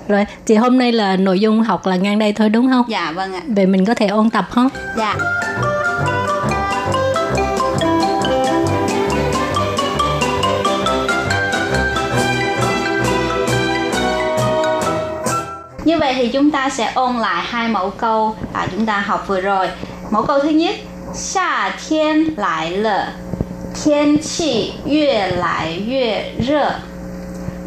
[0.09, 2.85] Rồi thì hôm nay là nội dung học là ngang đây thôi đúng không?
[2.89, 3.41] Dạ vâng ạ.
[3.47, 4.69] Vậy mình có thể ôn tập không?
[4.97, 5.17] Dạ
[15.86, 19.24] Như vậy thì chúng ta sẽ ôn lại hai mẫu câu à, chúng ta học
[19.28, 19.70] vừa rồi.
[20.12, 20.76] Mẫu câu thứ nhất,
[21.14, 23.14] 夏天来了，
[23.74, 26.72] 天气越来越热。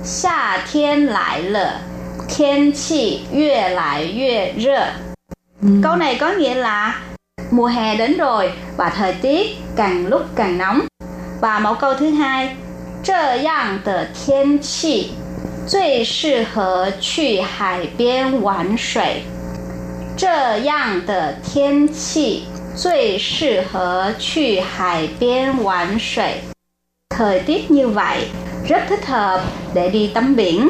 [0.05, 1.81] 夏天来了，
[2.29, 4.87] 天气越来越热。
[5.83, 7.00] Câu này có nghĩa là
[7.50, 10.81] mùa hè đến rồi và thời tiết càng lúc càng nóng.
[11.40, 12.57] Và mẫu câu thứ hai,
[13.03, 15.12] 这样的天气
[15.66, 19.22] 最适合去海边玩水。
[20.16, 26.40] 这样的天气最适合去海边玩水。
[27.11, 28.29] Thời tiết như vậy
[28.68, 29.42] rất thích hợp
[29.74, 30.68] để đi tắm biển.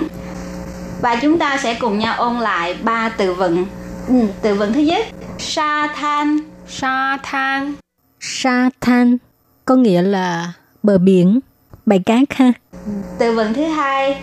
[1.02, 3.66] Và chúng ta sẽ cùng nhau ôn lại ba từ vựng.
[4.08, 5.06] Ừ, từ vựng thứ nhất,
[5.38, 6.38] sa than.
[6.68, 7.74] Sa than.
[8.20, 9.16] Sa than
[9.64, 10.52] có nghĩa là
[10.82, 11.40] bờ biển,
[11.86, 12.52] bãi cát ha.
[13.18, 14.22] Từ vựng thứ hai,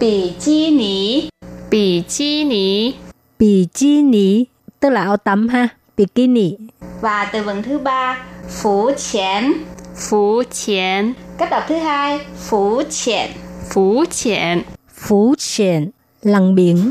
[0.00, 1.28] Bì chi nỉ
[1.70, 2.92] Bì chi nỉ
[3.38, 4.44] Bì chi nỉ
[4.80, 6.56] tức là áo tắm ha, bikini.
[7.00, 9.52] Và từ vựng thứ ba, phú chén.
[9.96, 11.12] Phú chén.
[11.38, 13.30] Cách đọc thứ hai, phú chén.
[13.70, 14.62] Phú chén.
[14.94, 15.90] Phú chén,
[16.22, 16.90] lặn biển.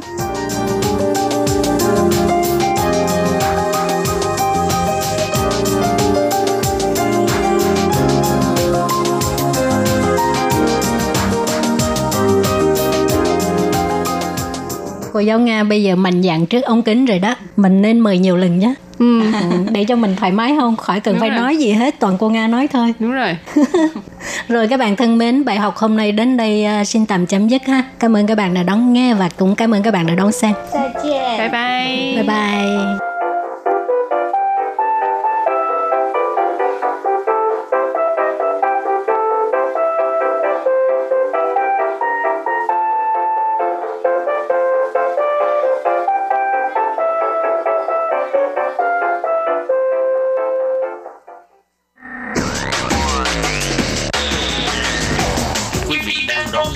[15.16, 17.36] Cô giáo Nga bây giờ mạnh dạn trước ống kính rồi đó.
[17.58, 18.74] Mình nên mời nhiều lần nhé.
[19.00, 19.22] Ừ.
[19.72, 21.40] để cho mình thoải mái không khỏi cần Đúng phải rồi.
[21.40, 22.94] nói gì hết toàn cô Nga nói thôi.
[23.00, 23.38] Đúng rồi.
[24.48, 27.48] Rồi các bạn thân mến bài học hôm nay đến đây uh, xin tạm chấm
[27.48, 27.84] dứt ha.
[28.00, 30.32] Cảm ơn các bạn đã đón nghe và cũng cảm ơn các bạn đã đón
[30.32, 30.54] xem.
[31.38, 32.14] Bye bye.
[32.16, 33.15] Bye bye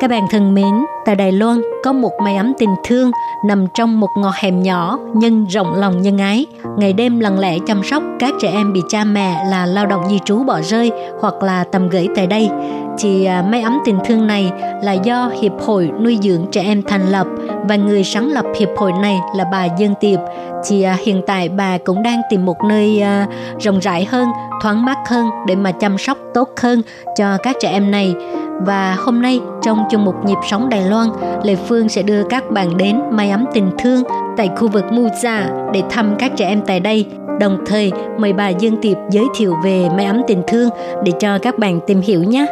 [0.00, 3.10] Các bạn thân mến, tại Đài Loan có một mái ấm tình thương
[3.44, 6.46] nằm trong một ngõ hẻm nhỏ nhưng rộng lòng nhân ái.
[6.76, 10.08] Ngày đêm lặng lẽ chăm sóc các trẻ em bị cha mẹ là lao động
[10.10, 12.50] di trú bỏ rơi hoặc là tầm gửi tại đây.
[12.98, 16.82] Chị à, may ấm tình thương này là do Hiệp hội nuôi dưỡng trẻ em
[16.82, 17.26] thành lập
[17.68, 20.18] và người sáng lập hiệp hội này là bà Dương Tiệp.
[20.62, 23.26] Chị à, hiện tại bà cũng đang tìm một nơi à,
[23.60, 24.28] rộng rãi hơn,
[24.62, 26.82] thoáng mát hơn để mà chăm sóc tốt hơn
[27.16, 28.14] cho các trẻ em này
[28.60, 31.08] và hôm nay trong chương mục nhịp sống Đài Loan,
[31.44, 34.02] Lê Phương sẽ đưa các bạn đến may ấm tình thương
[34.36, 37.06] tại khu vực Muza để thăm các trẻ em tại đây.
[37.40, 40.68] Đồng thời mời bà Dương Tiệp giới thiệu về may ấm tình thương
[41.04, 42.46] để cho các bạn tìm hiểu nhé.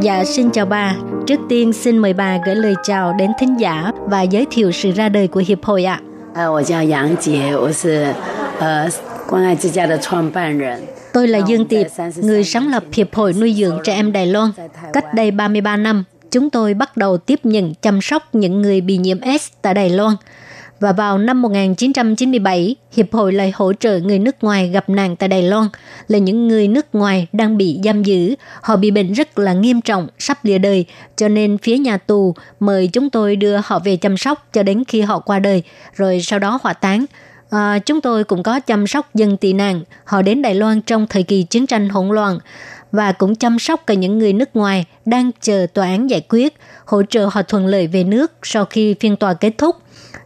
[0.00, 0.94] Dạ xin chào bà,
[1.26, 4.90] trước tiên xin mời bà gửi lời chào đến thính giả và giới thiệu sự
[4.90, 6.00] ra đời của hiệp hội ạ.
[6.34, 6.48] À.
[11.12, 11.86] Tôi là Dương Tiệp,
[12.16, 14.50] người sáng lập Hiệp hội nuôi dưỡng trẻ em Đài Loan.
[14.92, 18.96] Cách đây 33 năm, chúng tôi bắt đầu tiếp nhận chăm sóc những người bị
[18.96, 20.16] nhiễm S tại Đài Loan–
[20.80, 25.28] và vào năm 1997, Hiệp hội lại hỗ trợ người nước ngoài gặp nạn tại
[25.28, 25.68] Đài Loan
[26.08, 28.34] là những người nước ngoài đang bị giam giữ.
[28.60, 30.84] Họ bị bệnh rất là nghiêm trọng, sắp lìa đời,
[31.16, 34.84] cho nên phía nhà tù mời chúng tôi đưa họ về chăm sóc cho đến
[34.84, 35.62] khi họ qua đời,
[35.94, 37.04] rồi sau đó hỏa táng.
[37.50, 39.80] À, chúng tôi cũng có chăm sóc dân tị nạn.
[40.04, 42.38] Họ đến Đài Loan trong thời kỳ chiến tranh hỗn loạn
[42.92, 46.56] và cũng chăm sóc cả những người nước ngoài đang chờ tòa án giải quyết,
[46.84, 49.76] hỗ trợ họ thuận lợi về nước sau khi phiên tòa kết thúc.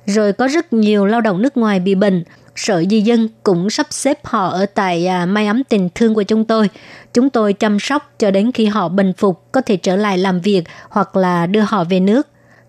[0.06, 2.24] Rồi có rất nhiều lao động nước ngoài bị bệnh,
[2.56, 6.22] Sở Di dân cũng sắp xếp họ ở tại à, Mai ấm tình thương của
[6.22, 6.70] chúng tôi.
[7.14, 10.40] Chúng tôi chăm sóc cho đến khi họ bình phục, có thể trở lại làm
[10.40, 12.28] việc hoặc là đưa họ về nước.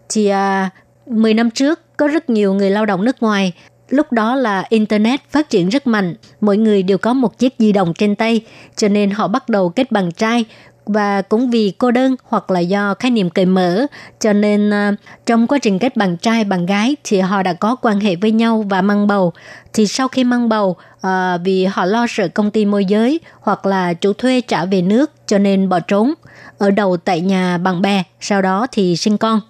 [0.10, 0.70] Thì à,
[1.06, 3.54] 10 năm trước, có rất nhiều người lao động nước ngoài
[3.94, 7.72] Lúc đó là Internet phát triển rất mạnh, mỗi người đều có một chiếc di
[7.72, 8.42] động trên tay,
[8.76, 10.46] cho nên họ bắt đầu kết bằng trai
[10.86, 13.86] và cũng vì cô đơn hoặc là do khái niệm cởi mở
[14.20, 17.76] cho nên uh, trong quá trình kết bạn trai bạn gái thì họ đã có
[17.76, 19.34] quan hệ với nhau và mang bầu.
[19.74, 20.76] Thì sau khi mang bầu
[21.08, 21.12] uh,
[21.44, 25.12] vì họ lo sợ công ty môi giới hoặc là chủ thuê trả về nước
[25.28, 26.14] cho nên bỏ trốn
[26.58, 29.42] ở đầu tại nhà bạn bè sau đó thì sinh con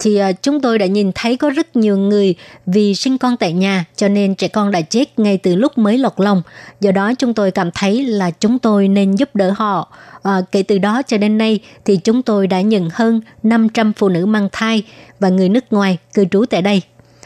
[0.00, 2.34] thì à, chúng tôi đã nhìn thấy có rất nhiều người
[2.66, 5.98] vì sinh con tại nhà cho nên trẻ con đã chết ngay từ lúc mới
[5.98, 6.42] lọt lòng.
[6.80, 9.92] Do đó chúng tôi cảm thấy là chúng tôi nên giúp đỡ họ.
[10.22, 14.08] À, kể từ đó cho đến nay thì chúng tôi đã nhận hơn 500 phụ
[14.08, 14.82] nữ mang thai
[15.20, 16.82] và người nước ngoài cư trú tại đây.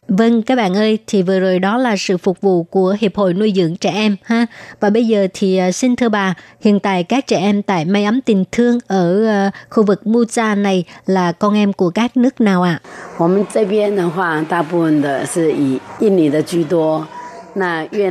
[0.09, 3.35] Vâng các bạn ơi, thì vừa rồi đó là sự phục vụ của Hiệp hội
[3.35, 4.47] nuôi dưỡng trẻ em ha.
[4.81, 8.05] Và bây giờ thì à, xin thưa bà, hiện tại các trẻ em tại May
[8.05, 12.41] ấm tình thương ở à, khu vực Muja này là con em của các nước
[12.41, 12.81] nào ạ?
[12.83, 12.89] À?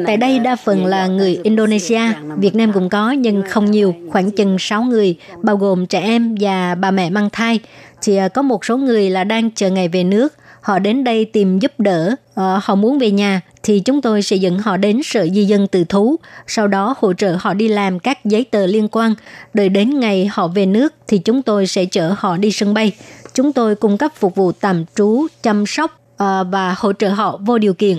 [0.06, 2.02] Tại đây đa phần là người Indonesia,
[2.38, 6.36] Việt Nam cũng có nhưng không nhiều, khoảng chừng 6 người, bao gồm trẻ em
[6.40, 7.60] và bà mẹ mang thai.
[8.02, 10.34] Chỉ à, có một số người là đang chờ ngày về nước–
[10.66, 14.36] họ đến đây tìm giúp đỡ, ờ, họ muốn về nhà thì chúng tôi sẽ
[14.36, 16.16] dẫn họ đến sở di dân tự thú,
[16.48, 19.16] sau đó hỗ trợ họ đi làm các giấy tờ liên quan.
[19.54, 22.92] Đợi đến ngày họ về nước thì chúng tôi sẽ chở họ đi sân bay.
[23.34, 27.40] Chúng tôi cung cấp phục vụ tạm trú, chăm sóc ờ, và hỗ trợ họ
[27.46, 27.98] vô điều kiện.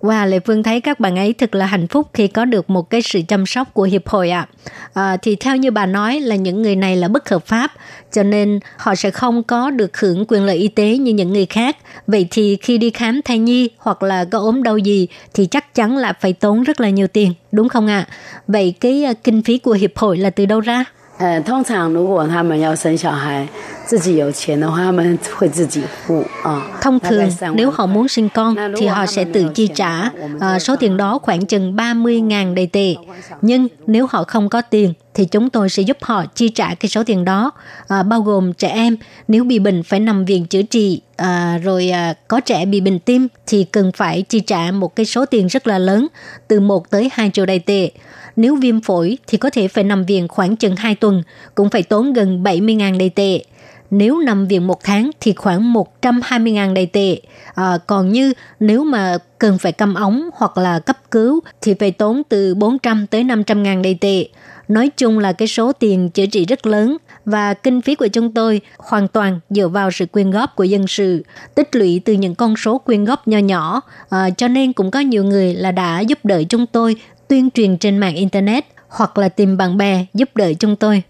[0.00, 2.90] Wow, Lệ Phương thấy các bạn ấy thật là hạnh phúc khi có được một
[2.90, 4.46] cái sự chăm sóc của hiệp hội ạ.
[4.94, 5.02] À.
[5.02, 7.72] À, thì theo như bà nói là những người này là bất hợp pháp,
[8.12, 11.46] cho nên họ sẽ không có được hưởng quyền lợi y tế như những người
[11.46, 11.76] khác.
[12.06, 15.74] Vậy thì khi đi khám thai nhi hoặc là có ốm đau gì thì chắc
[15.74, 18.06] chắn là phải tốn rất là nhiều tiền, đúng không ạ?
[18.08, 18.14] À?
[18.46, 20.84] Vậy cái à, kinh phí của hiệp hội là từ đâu ra?
[21.19, 23.47] 呃，通常如果他们要生小孩，
[23.85, 26.63] 自己有钱的话，他们会自己付啊。
[26.81, 30.09] Thông thường, nếu họ muốn sinh con thì họ sẽ tự chi trả.
[30.39, 32.95] À, số tiền đó khoảng chừng 30.000 đầy tệ.
[33.41, 36.89] Nhưng nếu họ không có tiền thì chúng tôi sẽ giúp họ chi trả cái
[36.89, 37.51] số tiền đó,
[37.87, 38.97] à, bao gồm trẻ em
[39.27, 42.99] nếu bị bệnh phải nằm viện chữa trị, à, rồi à, có trẻ bị bệnh
[42.99, 46.07] tim thì cần phải chi trả một cái số tiền rất là lớn,
[46.47, 47.89] từ 1 tới 2 triệu đầy tệ.
[48.38, 51.22] Nếu viêm phổi thì có thể phải nằm viện khoảng chừng 2 tuần,
[51.54, 53.44] cũng phải tốn gần 70.000 đầy tệ.
[53.90, 57.20] Nếu nằm viện một tháng thì khoảng 120.000 đầy tệ.
[57.54, 61.90] À, còn như nếu mà cần phải cầm ống hoặc là cấp cứu thì phải
[61.90, 64.28] tốn từ 400 tới 500 ngàn đầy tệ.
[64.68, 68.32] Nói chung là cái số tiền chữa trị rất lớn và kinh phí của chúng
[68.32, 71.24] tôi hoàn toàn dựa vào sự quyên góp của dân sự,
[71.54, 75.00] tích lũy từ những con số quyên góp nho nhỏ, à, cho nên cũng có
[75.00, 76.96] nhiều người là đã giúp đỡ chúng tôi
[77.27, 81.03] tuyên truyền trên mạng Internet hoặc là tìm bạn bè giúp đỡ chúng tôi.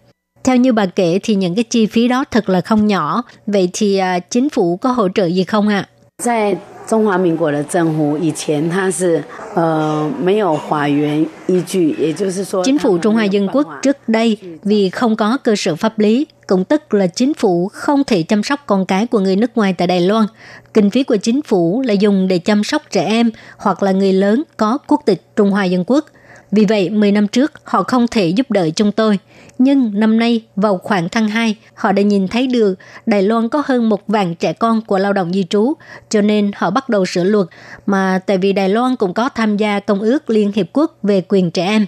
[0.44, 3.24] Theo như bà kể thì những cái chi phí đó thật là không nhỏ.
[3.48, 5.88] Vậy thì à, chính phủ có hỗ trợ gì không ạ?
[6.26, 6.56] À?
[6.86, 9.24] 中华民国的政府以前它是
[9.56, 16.65] 呃没有法源依据，也就是说，chính phủ Trung Hoa Dân Quốc trước đây vì không có cơ sở pháp lý, cũng
[16.65, 19.87] tức là chính phủ không thể chăm sóc con cái của người nước ngoài tại
[19.87, 20.27] Đài Loan.
[20.75, 24.13] Kinh phí của chính phủ là dùng để chăm sóc trẻ em hoặc là người
[24.13, 26.05] lớn có quốc tịch Trung Hoa Dân Quốc.
[26.51, 29.19] Vì vậy, 10 năm trước, họ không thể giúp đỡ chúng tôi.
[29.59, 32.75] Nhưng năm nay, vào khoảng tháng 2, họ đã nhìn thấy được
[33.07, 35.75] Đài Loan có hơn một vạn trẻ con của lao động di trú,
[36.09, 37.47] cho nên họ bắt đầu sửa luật.
[37.87, 41.23] Mà tại vì Đài Loan cũng có tham gia Công ước Liên Hiệp Quốc về
[41.29, 41.87] quyền trẻ em.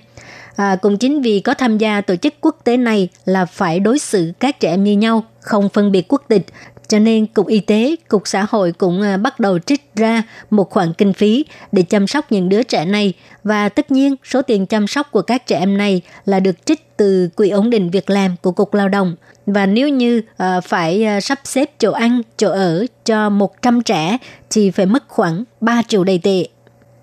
[0.61, 3.99] À, cũng chính vì có tham gia tổ chức quốc tế này là phải đối
[3.99, 6.47] xử các trẻ em như nhau, không phân biệt quốc tịch,
[6.89, 10.71] cho nên Cục Y tế, Cục Xã hội cũng à, bắt đầu trích ra một
[10.71, 13.13] khoản kinh phí để chăm sóc những đứa trẻ này.
[13.45, 16.97] Và tất nhiên, số tiền chăm sóc của các trẻ em này là được trích
[16.97, 19.17] từ Quỹ ổn định việc làm của Cục Lao động.
[19.47, 24.19] Và nếu như uh, phải uh, sắp xếp chỗ ăn, chỗ ở cho 100 trẻ
[24.51, 26.47] thì phải mất khoảng 3 triệu đầy tệ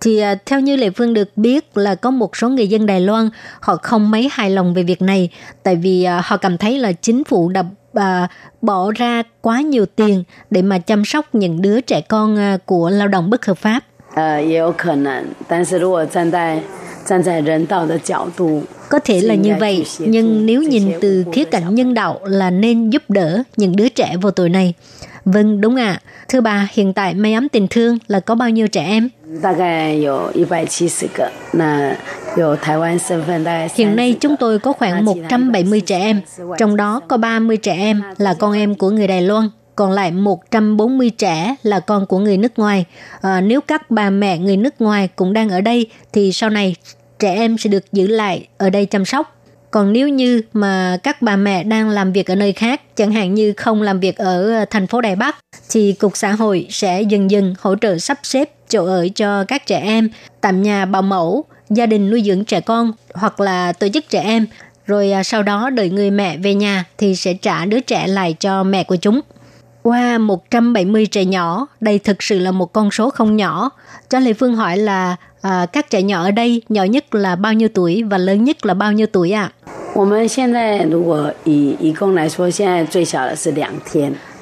[0.01, 3.01] thì uh, theo như Lệ Phương được biết là có một số người dân Đài
[3.01, 3.29] Loan
[3.59, 5.29] họ không mấy hài lòng về việc này
[5.63, 7.63] tại vì uh, họ cảm thấy là chính phủ đã
[7.97, 8.29] uh,
[8.61, 13.07] bỏ ra quá nhiều tiền để mà chăm sóc những đứa trẻ con của lao
[13.07, 13.83] động bất hợp pháp.
[18.89, 22.89] Có thể là như vậy, nhưng nếu nhìn từ khía cạnh nhân đạo là nên
[22.89, 24.73] giúp đỡ những đứa trẻ vô tội này.
[25.25, 26.01] Vâng, đúng ạ.
[26.03, 26.16] À.
[26.29, 29.09] Thưa bà, hiện tại May ấm tình thương là có bao nhiêu trẻ em?
[33.75, 36.21] Hiện nay chúng tôi có khoảng 170 trẻ em,
[36.57, 40.11] trong đó có 30 trẻ em là con em của người Đài Loan, còn lại
[40.11, 42.85] 140 trẻ là con của người nước ngoài.
[43.21, 46.75] À, nếu các bà mẹ người nước ngoài cũng đang ở đây thì sau này
[47.19, 49.36] trẻ em sẽ được giữ lại ở đây chăm sóc.
[49.71, 53.33] Còn nếu như mà các bà mẹ đang làm việc ở nơi khác, chẳng hạn
[53.33, 55.37] như không làm việc ở ờ, thành phố Đài Bắc,
[55.69, 59.65] thì Cục Xã hội sẽ dần dần hỗ trợ sắp xếp chỗ ở cho các
[59.65, 60.09] trẻ em,
[60.41, 64.21] tạm nhà bảo mẫu, gia đình nuôi dưỡng trẻ con hoặc là tổ chức trẻ
[64.21, 64.45] em.
[64.85, 68.35] Rồi à, sau đó đợi người mẹ về nhà thì sẽ trả đứa trẻ lại
[68.39, 69.21] cho mẹ của chúng.
[69.83, 73.69] Qua wow, 170 trẻ nhỏ, đây thực sự là một con số không nhỏ.
[74.09, 77.53] Cho Lê Phương hỏi là à, các trẻ nhỏ ở đây nhỏ nhất là bao
[77.53, 79.51] nhiêu tuổi và lớn nhất là bao nhiêu tuổi ạ?
[79.53, 79.56] À?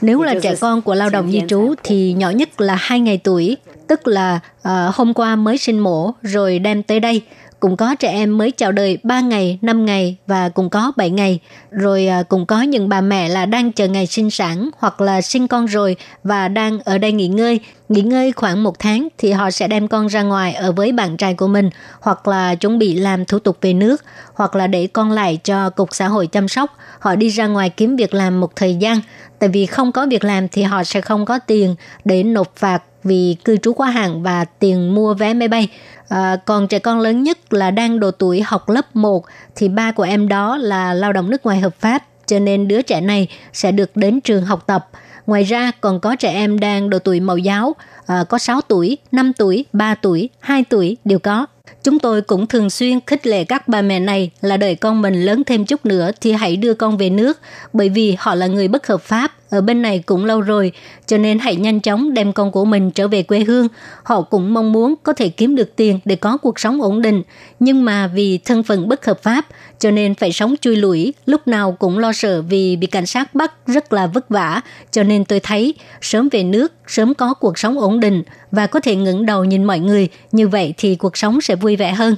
[0.01, 3.18] Nếu là trẻ con của lao động di trú thì nhỏ nhất là 2 ngày
[3.24, 7.22] tuổi, tức là uh, hôm qua mới sinh mổ rồi đem tới đây
[7.66, 11.09] cũng có trẻ em mới chào đời 3 ngày, 5 ngày và cũng có 7
[11.09, 11.39] ngày.
[11.72, 15.22] Rồi à, cũng có những bà mẹ là đang chờ ngày sinh sản hoặc là
[15.22, 17.59] sinh con rồi và đang ở đây nghỉ ngơi.
[17.89, 21.18] Nghỉ ngơi khoảng một tháng thì họ sẽ đem con ra ngoài ở với bạn
[21.18, 24.03] trai của mình hoặc là chuẩn bị làm thủ tục về nước
[24.34, 26.78] hoặc là để con lại cho Cục Xã hội chăm sóc.
[26.99, 28.99] Họ đi ra ngoài kiếm việc làm một thời gian.
[29.39, 32.84] Tại vì không có việc làm thì họ sẽ không có tiền để nộp phạt
[33.06, 35.68] vì cư trú quá hạn và tiền mua vé máy bay.
[36.08, 39.26] À, còn trẻ con lớn nhất là đang độ tuổi học lớp 1
[39.56, 42.82] thì ba của em đó là lao động nước ngoài hợp pháp cho nên đứa
[42.82, 44.89] trẻ này sẽ được đến trường học tập.
[45.28, 48.98] Ngoài ra còn có trẻ em đang độ tuổi mẫu giáo, à, có 6 tuổi,
[49.12, 51.46] 5 tuổi, 3 tuổi, 2 tuổi đều có.
[51.84, 55.26] Chúng tôi cũng thường xuyên khích lệ các bà mẹ này là đợi con mình
[55.26, 57.40] lớn thêm chút nữa thì hãy đưa con về nước
[57.74, 60.72] bởi vì họ là người bất hợp pháp ở bên này cũng lâu rồi,
[61.06, 63.68] cho nên hãy nhanh chóng đem con của mình trở về quê hương.
[64.04, 67.24] Họ cũng mong muốn có thể kiếm được tiền để có cuộc sống ổn định,
[67.60, 69.46] nhưng mà vì thân phận bất hợp pháp,
[69.80, 73.36] cho nên phải sống chui lủi, lúc nào cũng lo sợ vì bị cảnh sát
[73.36, 74.62] bắt rất là vất vả,
[74.92, 78.80] cho nên tôi thấy sớm về nước, sớm có cuộc sống ổn định và có
[78.80, 82.16] thể ngẩng đầu nhìn mọi người, như vậy thì cuộc sống sẽ vui vẻ hơn.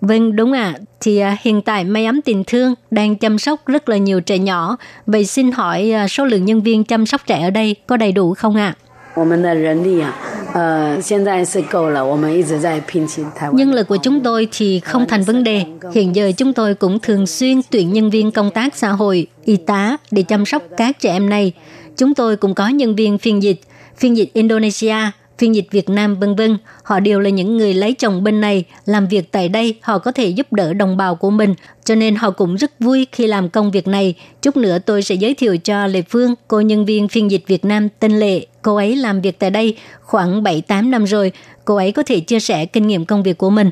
[0.00, 0.74] Vâng, đúng ạ.
[0.76, 0.80] À.
[1.00, 4.38] Thì à, hiện tại May ấm tình thương đang chăm sóc rất là nhiều trẻ
[4.38, 4.76] nhỏ.
[5.06, 8.12] Vậy xin hỏi à, số lượng nhân viên chăm sóc trẻ ở đây có đầy
[8.12, 8.74] đủ không ạ?
[8.76, 10.33] À?
[10.54, 11.00] Ờ,
[13.52, 15.64] nhân lực của chúng tôi thì không thành vấn đề.
[15.94, 19.56] Hiện giờ chúng tôi cũng thường xuyên tuyển nhân viên công tác xã hội, y
[19.56, 21.52] tá để chăm sóc các trẻ em này.
[21.96, 23.60] Chúng tôi cũng có nhân viên phiên dịch,
[23.96, 24.96] phiên dịch Indonesia,
[25.38, 28.64] phiên dịch Việt Nam vân vân, họ đều là những người lấy chồng bên này,
[28.86, 32.14] làm việc tại đây họ có thể giúp đỡ đồng bào của mình, cho nên
[32.14, 34.14] họ cũng rất vui khi làm công việc này.
[34.42, 37.64] Chút nữa tôi sẽ giới thiệu cho Lê Phương, cô nhân viên phiên dịch Việt
[37.64, 38.46] Nam tên Lệ.
[38.64, 41.32] Cô ấy làm việc tại đây khoảng 7-8 năm rồi,
[41.64, 43.70] cô ấy có thể chia sẻ kinh nghiệm công việc của mình.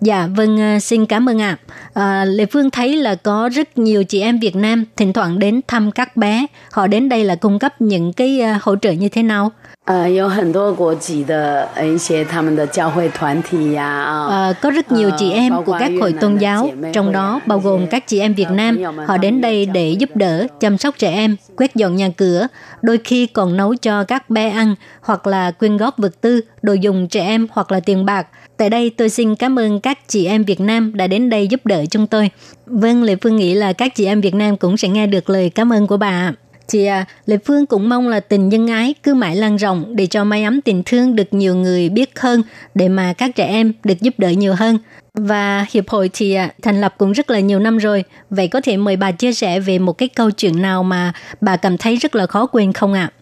[0.00, 1.56] Dạ vâng, ờ, xin cảm ơn ạ.
[1.94, 5.60] À, Lê Phương thấy là có rất nhiều chị em Việt Nam thỉnh thoảng đến
[5.68, 6.46] thăm các bé.
[6.72, 9.52] Họ đến đây là cung cấp những cái ờ, hỗ trợ như thế nào?
[9.87, 17.59] 呃，有很多国籍的呃一些他们的教会团体呀啊， À, có rất nhiều chị em của các hội tôn giáo, trong đó bao
[17.59, 18.77] gồm các chị em Việt Nam.
[19.07, 22.47] Họ đến đây để giúp đỡ, chăm sóc trẻ em, quét dọn nhà cửa,
[22.81, 26.73] đôi khi còn nấu cho các bé ăn hoặc là quyên góp vật tư, đồ
[26.73, 28.27] dùng trẻ em hoặc là tiền bạc.
[28.57, 31.65] Tại đây tôi xin cảm ơn các chị em Việt Nam đã đến đây giúp
[31.65, 32.29] đỡ chúng tôi.
[32.65, 35.49] Vâng, Lệ Phương nghĩ là các chị em Việt Nam cũng sẽ nghe được lời
[35.49, 36.31] cảm ơn của bà.
[36.68, 40.06] Thì à, Lệ Phương cũng mong là tình nhân ái cứ mãi lan rộng để
[40.06, 42.42] cho may ấm tình thương được nhiều người biết hơn
[42.74, 44.78] để mà các trẻ em được giúp đỡ nhiều hơn.
[45.14, 48.04] Và hiệp hội thì à, thành lập cũng rất là nhiều năm rồi.
[48.30, 51.56] Vậy có thể mời bà chia sẻ về một cái câu chuyện nào mà bà
[51.56, 53.10] cảm thấy rất là khó quên không ạ?
[53.12, 53.18] À?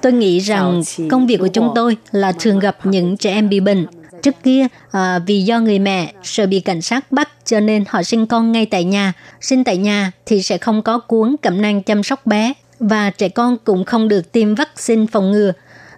[0.00, 3.60] Tôi nghĩ rằng công việc của chúng tôi là thường gặp những trẻ em bị
[3.60, 3.86] bệnh
[4.22, 8.02] Trước kia, à, vì do người mẹ sợ bị cảnh sát bắt cho nên họ
[8.02, 9.12] sinh con ngay tại nhà.
[9.40, 13.28] Sinh tại nhà thì sẽ không có cuốn cẩm nang chăm sóc bé và trẻ
[13.28, 15.52] con cũng không được tiêm vaccine phòng ngừa.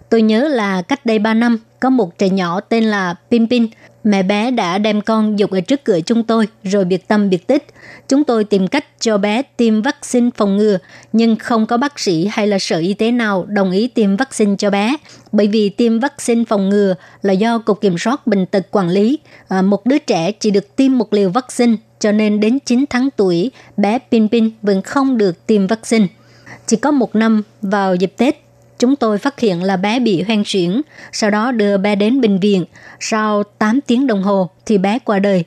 [0.09, 3.67] Tôi nhớ là cách đây 3 năm, có một trẻ nhỏ tên là Pin Pin.
[4.03, 7.47] Mẹ bé đã đem con dục ở trước cửa chúng tôi rồi biệt tâm biệt
[7.47, 7.65] tích.
[8.07, 10.77] Chúng tôi tìm cách cho bé tiêm vaccine phòng ngừa,
[11.13, 14.55] nhưng không có bác sĩ hay là sở y tế nào đồng ý tiêm vaccine
[14.57, 14.95] cho bé.
[15.31, 19.19] Bởi vì tiêm vaccine phòng ngừa là do Cục Kiểm soát Bệnh tật quản lý.
[19.47, 23.09] À, một đứa trẻ chỉ được tiêm một liều vaccine, cho nên đến 9 tháng
[23.15, 26.07] tuổi, bé Pin Pin vẫn không được tiêm vaccine.
[26.65, 28.48] Chỉ có một năm vào dịp Tết,
[28.79, 32.39] chúng tôi phát hiện là bé bị hoang suyễn, sau đó đưa bé đến bệnh
[32.39, 32.65] viện.
[32.99, 35.43] Sau 8 tiếng đồng hồ thì bé qua đời.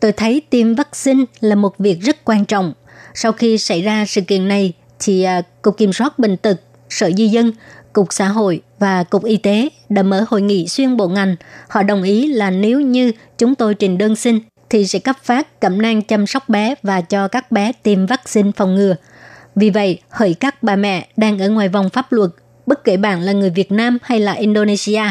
[0.00, 2.72] Tôi thấy tiêm vaccine là một việc rất quan trọng.
[3.14, 6.60] Sau khi xảy ra sự kiện này thì à, Cục Kiểm soát Bệnh tật,
[6.90, 7.52] Sở Di dân,
[7.92, 11.36] Cục Xã hội và Cục Y tế đã mở hội nghị xuyên bộ ngành.
[11.68, 14.38] Họ đồng ý là nếu như chúng tôi trình đơn xin
[14.70, 18.50] thì sẽ cấp phát cẩm nang chăm sóc bé và cho các bé tiêm vaccine
[18.56, 18.96] phòng ngừa.
[19.54, 22.30] Vì vậy, hỡi các bà mẹ đang ở ngoài vòng pháp luật,
[22.68, 25.02] bất kể bạn là người Việt Nam hay là Indonesia,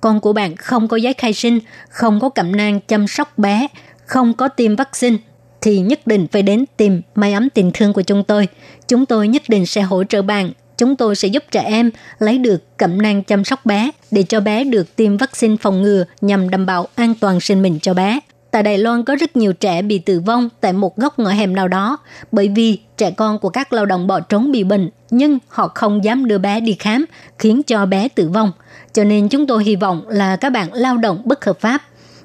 [0.00, 1.58] con của bạn không có giấy khai sinh,
[1.88, 3.66] không có cẩm nang chăm sóc bé,
[4.06, 5.16] không có tiêm vaccine,
[5.60, 8.48] thì nhất định phải đến tìm mái ấm tình thương của chúng tôi.
[8.88, 10.52] Chúng tôi nhất định sẽ hỗ trợ bạn.
[10.78, 14.40] Chúng tôi sẽ giúp trẻ em lấy được cẩm nang chăm sóc bé để cho
[14.40, 18.20] bé được tiêm vaccine phòng ngừa nhằm đảm bảo an toàn sinh mệnh cho bé.
[18.50, 21.56] Tại Đài Loan có rất nhiều trẻ bị tử vong tại một góc ngõ hẻm
[21.56, 21.98] nào đó
[22.32, 26.04] bởi vì trẻ con của các lao động bỏ trốn bị bệnh, nhưng họ không
[26.04, 27.04] dám đưa bé đi khám,
[27.38, 28.52] khiến cho bé tử vong.
[28.92, 31.82] Cho nên chúng tôi hy vọng là các bạn lao động bất hợp pháp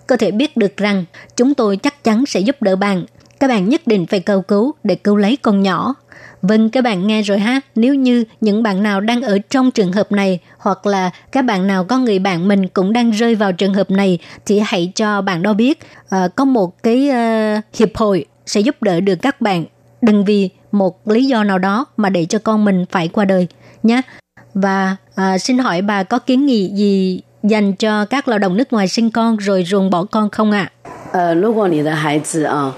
[0.08, 1.06] có thể biết được rằng,
[1.36, 3.06] chúng tôi chắc chắn sẽ giúp đỡ bạn.
[3.40, 5.96] Các bạn nhất định phải cầu cứu để cứu lấy con nhỏ.
[6.45, 7.61] Vâng, các bạn nghe rồi ha.
[7.75, 11.67] Nếu như những bạn nào đang ở trong trường hợp này hoặc là các bạn
[11.67, 15.23] nào có người bạn mình cũng đang rơi vào trường hợp này thì hãy cho
[15.23, 15.79] bạn đó biết
[16.09, 19.65] à, có một cái uh, hiệp hội sẽ giúp đỡ được các bạn.
[20.03, 23.47] Đừng vì một lý do nào đó mà để cho con mình phải qua đời
[23.83, 24.03] nhé.
[24.55, 28.73] Và à, xin hỏi bà có kiến nghị gì dành cho các lao động nước
[28.73, 30.71] ngoài sinh con rồi ruồng bỏ con không ạ?
[30.83, 30.91] À?
[31.13, 32.75] 呃，如果你的孩子啊，呃，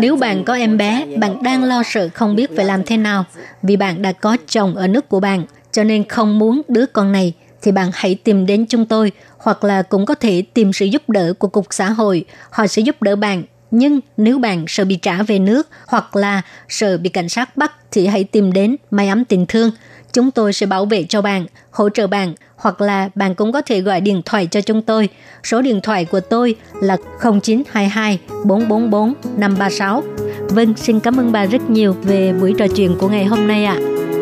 [0.00, 3.24] nếu bạn có em bé, bạn đang lo sợ không biết phải làm thế nào.
[3.62, 7.12] Vì bạn đã có chồng ở nước của bạn, cho nên không muốn đứa con
[7.12, 10.86] này thì bạn hãy tìm đến chúng tôi hoặc là cũng có thể tìm sự
[10.86, 13.42] giúp đỡ của cục xã hội, họ sẽ giúp đỡ bạn.
[13.70, 17.72] Nhưng nếu bạn sợ bị trả về nước hoặc là sợ bị cảnh sát bắt
[17.90, 19.70] thì hãy tìm đến máy ấm tình thương.
[20.12, 21.46] Chúng tôi sẽ bảo vệ cho bạn
[21.78, 25.08] hỗ trợ bạn hoặc là bạn cũng có thể gọi điện thoại cho chúng tôi.
[25.44, 30.02] Số điện thoại của tôi là 0922 444 536.
[30.48, 33.64] Vâng, xin cảm ơn bà rất nhiều về buổi trò chuyện của ngày hôm nay
[33.64, 33.76] ạ.
[33.78, 34.17] À.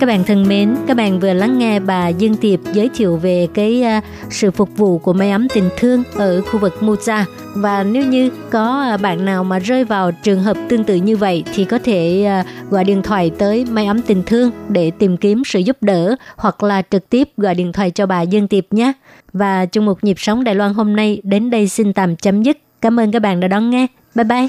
[0.00, 3.48] Các bạn thân mến, các bạn vừa lắng nghe bà Dương Tiệp giới thiệu về
[3.54, 7.24] cái uh, sự phục vụ của máy ấm tình thương ở khu vực Moza.
[7.54, 11.16] Và nếu như có à, bạn nào mà rơi vào trường hợp tương tự như
[11.16, 15.16] vậy thì có thể à, gọi điện thoại tới máy ấm tình thương để tìm
[15.16, 18.64] kiếm sự giúp đỡ hoặc là trực tiếp gọi điện thoại cho bà Dương Tiệp
[18.70, 18.92] nhé.
[19.32, 22.58] Và chung một nhịp sống Đài Loan hôm nay đến đây xin tạm chấm dứt.
[22.80, 23.86] Cảm ơn các bạn đã đón nghe.
[24.14, 24.48] Bye bye.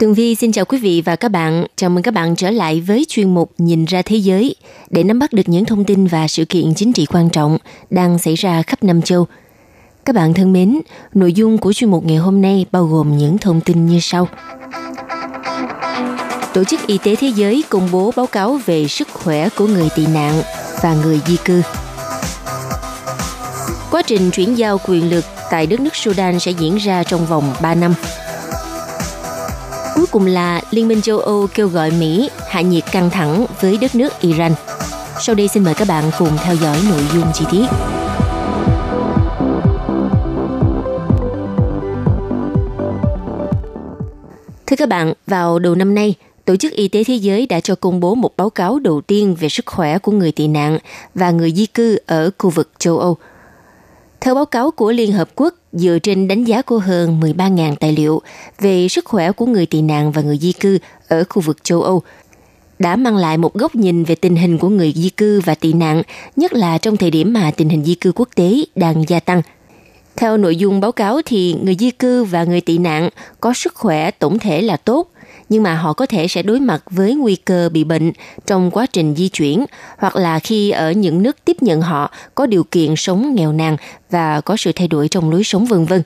[0.00, 1.66] Tường Vi xin chào quý vị và các bạn.
[1.76, 4.56] Chào mừng các bạn trở lại với chuyên mục Nhìn ra thế giới
[4.90, 7.58] để nắm bắt được những thông tin và sự kiện chính trị quan trọng
[7.90, 9.26] đang xảy ra khắp năm châu.
[10.04, 10.80] Các bạn thân mến,
[11.14, 14.28] nội dung của chuyên mục ngày hôm nay bao gồm những thông tin như sau.
[16.54, 19.88] Tổ chức Y tế Thế giới công bố báo cáo về sức khỏe của người
[19.96, 20.42] tị nạn
[20.82, 21.62] và người di cư.
[23.90, 27.54] Quá trình chuyển giao quyền lực tại đất nước Sudan sẽ diễn ra trong vòng
[27.62, 27.94] 3 năm.
[29.94, 33.78] Cuối cùng là Liên minh châu Âu kêu gọi Mỹ hạ nhiệt căng thẳng với
[33.80, 34.54] đất nước Iran.
[35.20, 37.66] Sau đây xin mời các bạn cùng theo dõi nội dung chi tiết.
[44.66, 46.14] Thưa các bạn, vào đầu năm nay,
[46.44, 49.36] Tổ chức Y tế Thế giới đã cho công bố một báo cáo đầu tiên
[49.40, 50.78] về sức khỏe của người tị nạn
[51.14, 53.16] và người di cư ở khu vực châu Âu.
[54.20, 57.92] Theo báo cáo của Liên Hợp Quốc, dựa trên đánh giá của hơn 13.000 tài
[57.92, 58.22] liệu
[58.60, 61.82] về sức khỏe của người tị nạn và người di cư ở khu vực châu
[61.82, 62.02] Âu,
[62.78, 65.72] đã mang lại một góc nhìn về tình hình của người di cư và tị
[65.72, 66.02] nạn,
[66.36, 69.42] nhất là trong thời điểm mà tình hình di cư quốc tế đang gia tăng.
[70.16, 73.08] Theo nội dung báo cáo thì người di cư và người tị nạn
[73.40, 75.10] có sức khỏe tổng thể là tốt,
[75.50, 78.12] nhưng mà họ có thể sẽ đối mặt với nguy cơ bị bệnh
[78.46, 79.64] trong quá trình di chuyển
[79.98, 83.76] hoặc là khi ở những nước tiếp nhận họ có điều kiện sống nghèo nàn
[84.10, 86.02] và có sự thay đổi trong lối sống vân vân.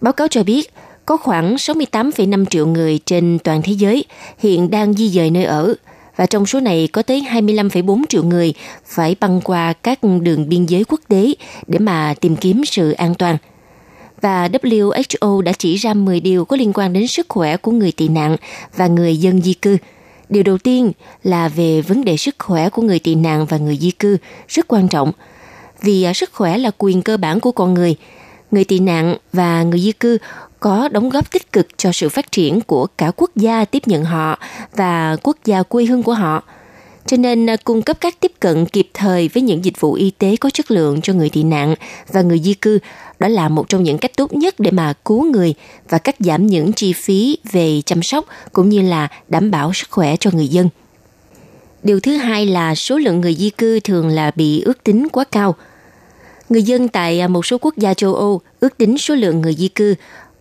[0.00, 0.72] Báo cáo cho biết,
[1.06, 4.04] có khoảng 68,5 triệu người trên toàn thế giới
[4.38, 5.74] hiện đang di dời nơi ở
[6.16, 8.54] và trong số này có tới 25,4 triệu người
[8.84, 11.34] phải băng qua các đường biên giới quốc tế
[11.66, 13.36] để mà tìm kiếm sự an toàn–
[14.20, 17.92] và WHO đã chỉ ra 10 điều có liên quan đến sức khỏe của người
[17.92, 18.36] tị nạn
[18.76, 19.76] và người dân di cư.
[20.28, 20.92] Điều đầu tiên
[21.22, 24.16] là về vấn đề sức khỏe của người tị nạn và người di cư,
[24.48, 25.12] rất quan trọng
[25.82, 27.96] vì à, sức khỏe là quyền cơ bản của con người.
[28.50, 30.18] Người tị nạn và người di cư
[30.60, 34.04] có đóng góp tích cực cho sự phát triển của cả quốc gia tiếp nhận
[34.04, 34.38] họ
[34.76, 36.42] và quốc gia quê hương của họ–
[37.06, 40.10] cho nên à, cung cấp các tiếp cận kịp thời với những dịch vụ y
[40.10, 41.74] tế có chất lượng cho người tị nạn
[42.12, 42.78] và người di cư
[43.18, 45.54] đó là một trong những cách tốt nhất để mà cứu người
[45.88, 49.90] và cắt giảm những chi phí về chăm sóc cũng như là đảm bảo sức
[49.90, 50.68] khỏe cho người dân.
[51.82, 55.24] Điều thứ hai là số lượng người di cư thường là bị ước tính quá
[55.24, 55.54] cao.
[56.48, 59.68] Người dân tại một số quốc gia châu Âu ước tính số lượng người di
[59.68, 59.94] cư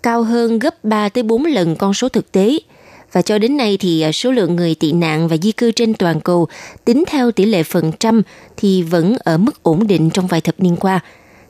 [0.04, 2.60] cao hơn gấp 3 tới 4 lần con số thực tế–
[3.16, 6.22] và cho đến nay thì số lượng người tị nạn và di cư trên toàn
[6.22, 6.48] cầu
[6.86, 8.22] tính theo tỷ lệ phần trăm
[8.58, 11.00] thì vẫn ở mức ổn định trong vài thập niên qua,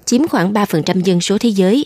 [0.05, 1.85] chiếm khoảng 3% dân số thế giới.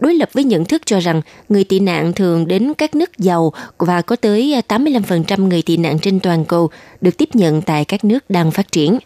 [0.00, 3.52] Đối lập với nhận thức cho rằng người tị nạn thường đến các nước giàu
[3.78, 7.84] và có tới à, 85% người tị nạn trên toàn cầu được tiếp nhận tại
[7.84, 8.98] các nước đang phát triển.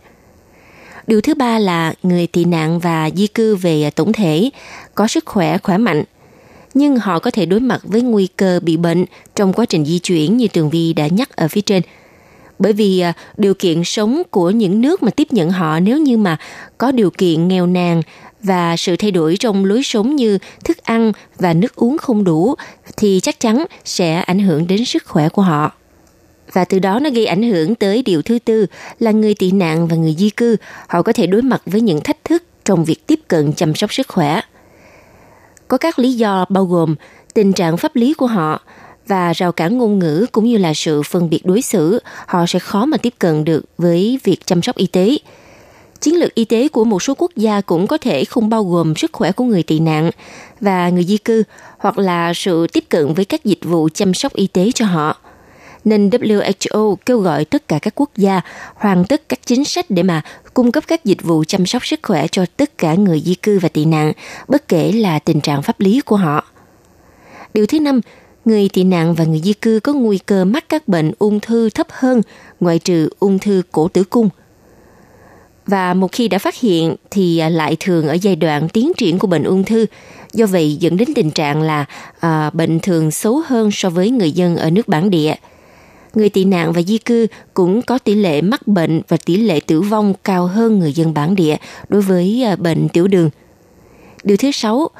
[1.07, 4.51] Điều thứ ba là người tị nạn và di cư về à, tổng thể
[4.95, 6.05] có sức khỏe khỏe mạnh,
[6.75, 9.99] nhưng họ có thể đối mặt với nguy cơ bị bệnh trong quá trình di
[9.99, 11.83] chuyển như Tường Vi đã nhắc ở phía trên.
[12.59, 16.17] Bởi vì à, điều kiện sống của những nước mà tiếp nhận họ nếu như
[16.17, 16.37] mà
[16.79, 18.03] có điều kiện nghèo nàn
[18.45, 22.55] và sự thay đổi trong lối sống như thức ăn và nước uống không đủ
[22.97, 25.73] thì chắc chắn sẽ ảnh hưởng đến sức khỏe của họ.
[26.53, 28.67] Và từ đó nó gây ảnh hưởng tới điều thứ tư
[28.99, 30.57] là người tị nạn và người di cư,
[30.89, 33.93] họ có thể đối mặt với những thách thức trong việc tiếp cận chăm sóc
[33.93, 34.41] sức khỏe
[35.69, 36.95] có các lý do bao gồm
[37.35, 38.61] tình trạng pháp lý của họ
[39.07, 42.59] và rào cản ngôn ngữ cũng như là sự phân biệt đối xử, họ sẽ
[42.59, 45.17] khó mà tiếp cận được với việc chăm sóc y tế.
[46.05, 48.97] Chiến lược y tế của một số quốc gia cũng có thể không bao gồm
[48.97, 50.11] sức khỏe của người tị nạn
[50.61, 51.43] và người di cư
[51.79, 55.17] hoặc là sự tiếp cận với các dịch vụ chăm sóc y tế cho họ
[55.85, 58.41] nên WHO kêu gọi tất cả các quốc gia
[58.75, 60.23] hoàn tất các chính sách để mà
[60.55, 63.59] cung cấp các dịch vụ chăm sóc sức khỏe cho tất cả người di cư
[63.59, 64.13] và tị nạn,
[64.49, 66.45] bất kể là tình trạng pháp lý của họ.
[67.55, 68.01] Điều thứ năm,
[68.45, 71.71] người tị nạn và người di cư có nguy cơ mắc các bệnh ung thư
[71.71, 72.23] thấp hơn,
[72.61, 74.29] ngoại trừ ung thư cổ tử cung.
[75.67, 79.19] Và một khi đã phát hiện thì à, lại thường ở giai đoạn tiến triển
[79.19, 79.87] của bệnh ung thư,
[80.33, 81.85] do vậy dẫn đến tình trạng là
[82.21, 85.35] à, bệnh thường xấu hơn so với người dân ở nước bản địa–
[86.17, 89.61] người tị nạn và di cư cũng có tỷ lệ mắc bệnh và tỷ lệ
[89.61, 91.57] tử vong cao hơn người dân bản địa
[91.89, 93.31] đối với à, bệnh tiểu đường.
[94.25, 94.91] Điều thứ sáu,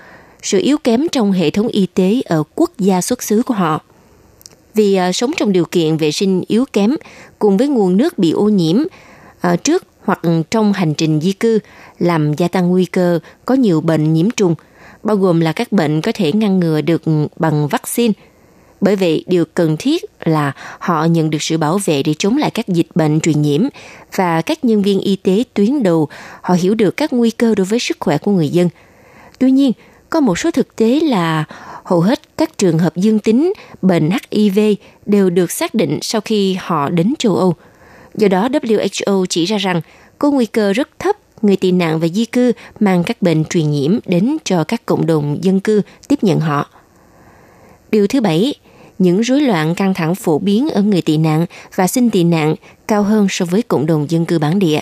[0.43, 3.81] sự yếu kém trong hệ thống y tế ở quốc gia xuất xứ của họ.
[4.75, 6.97] Vì à, sống trong điều kiện vệ sinh yếu kém
[7.39, 8.77] cùng với nguồn nước bị ô nhiễm
[9.41, 11.59] à, trước hoặc trong hành trình di cư
[11.99, 14.55] làm gia tăng nguy cơ có nhiều bệnh nhiễm trùng,
[15.03, 17.03] bao gồm là các bệnh có thể ngăn ngừa được
[17.37, 18.13] bằng vaccine.
[18.81, 22.51] Bởi vậy, điều cần thiết là họ nhận được sự bảo vệ để chống lại
[22.51, 23.63] các dịch bệnh truyền nhiễm
[24.17, 26.09] và các nhân viên y tế tuyến đầu
[26.41, 28.69] họ hiểu được các nguy cơ đối với sức khỏe của người dân.
[29.39, 29.73] Tuy nhiên,
[30.11, 31.45] có một số thực tế là
[31.85, 33.53] hầu hết các trường hợp dương tính
[33.83, 34.59] bệnh HIV
[35.07, 37.55] đều được xác định sau khi họ đến châu Âu.
[38.15, 39.81] Do đó, WHO chỉ ra rằng
[40.19, 43.71] có nguy cơ rất thấp người tị nạn và di cư mang các bệnh truyền
[43.71, 46.71] nhiễm đến cho các cộng đồng dân cư tiếp nhận họ.
[47.91, 48.55] Điều thứ bảy,
[48.99, 52.55] những rối loạn căng thẳng phổ biến ở người tị nạn và xin tị nạn
[52.89, 54.81] cao hơn so với cộng đồng dân cư bản địa.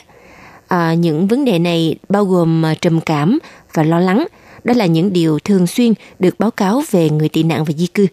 [0.68, 3.38] À, những vấn đề này bao gồm à, trầm cảm
[3.74, 4.26] và lo lắng.
[4.64, 7.86] Đó là những điều thường xuyên được báo cáo về người tị nạn và di
[7.86, 8.06] cư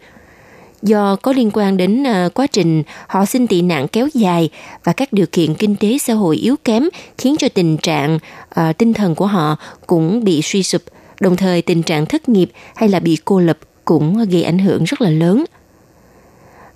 [0.82, 4.50] do có liên quan đến ờ, quá trình họ xin tị nạn kéo dài
[4.84, 8.18] và các điều kiện kinh tế xã hội yếu kém khiến cho tình trạng
[8.60, 9.56] uh, tinh thần của họ
[9.86, 10.82] cũng bị suy sụp
[11.20, 14.84] đồng thời tình trạng thất nghiệp hay là bị cô lập cũng gây ảnh hưởng
[14.84, 15.44] rất là lớn.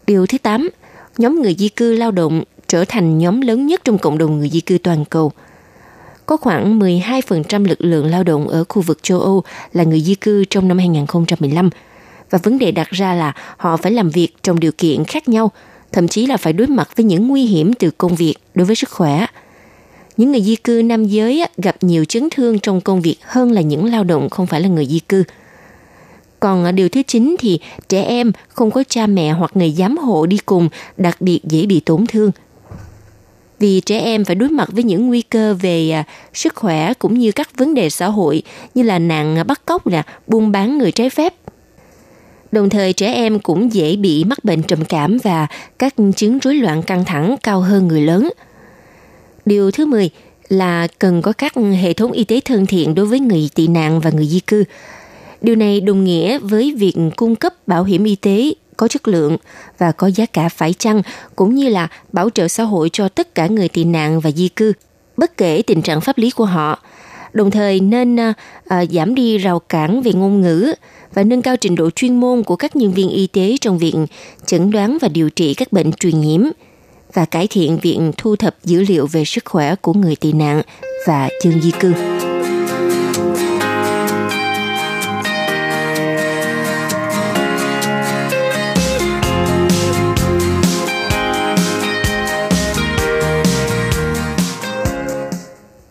[0.07, 0.71] Điều thứ 8,
[1.19, 4.49] nhóm người di cư lao động trở thành nhóm lớn nhất trong cộng đồng người
[4.49, 5.33] di cư toàn cầu.
[6.27, 9.43] Có khoảng 12% lực lượng lao động ở khu vực châu Âu
[9.73, 11.71] là người di cư trong năm 2015
[12.35, 15.51] và vấn đề đặt ra là họ phải làm việc trong điều kiện khác nhau,
[15.93, 18.76] thậm chí là phải đối mặt với những nguy hiểm từ công việc đối với
[18.76, 19.26] sức khỏe.
[20.16, 23.61] Những người di cư nam giới gặp nhiều chấn thương trong công việc hơn là
[23.61, 25.24] những lao động không phải là người di cư.
[26.41, 29.97] Còn à, điều thứ chín thì trẻ em không có cha mẹ hoặc người giám
[29.97, 32.30] hộ đi cùng đặc biệt dễ bị tổn thương.
[33.59, 37.18] Vì trẻ em phải đối mặt với những nguy cơ về à, sức khỏe cũng
[37.18, 38.43] như các vấn đề xã hội
[38.74, 41.35] như là nạn bắt cóc là buôn bán người trái phép
[42.55, 45.47] Đồng thời trẻ em cũng dễ bị mắc bệnh trầm cảm và
[45.79, 48.31] các chứng rối loạn căng thẳng cao hơn người lớn.
[49.47, 50.11] Điều thứ 10
[50.49, 51.53] là cần có các
[51.83, 54.65] hệ thống y tế thân thiện đối với người tị nạn và người di cư.
[55.41, 59.37] Điều này đồng nghĩa với việc cung cấp bảo hiểm y tế có chất lượng
[59.79, 61.03] và có giá cả phải chăng,
[61.37, 64.49] cũng như là bảo trợ xã hội cho tất cả người tị nạn và di
[64.49, 64.73] cư,
[65.17, 66.83] bất kể tình trạng pháp lý của họ
[67.35, 68.32] đồng thời nên à,
[68.68, 70.74] à, giảm đi rào cản về ngôn ngữ
[71.14, 73.95] và nâng cao trình độ chuyên môn của các nhân viên y tế trong việc
[74.47, 76.41] chẩn đoán và điều trị các bệnh truyền nhiễm
[77.12, 80.62] và cải thiện việc thu thập dữ liệu về sức khỏe của người tị nạn
[81.07, 82.14] và dân di cư.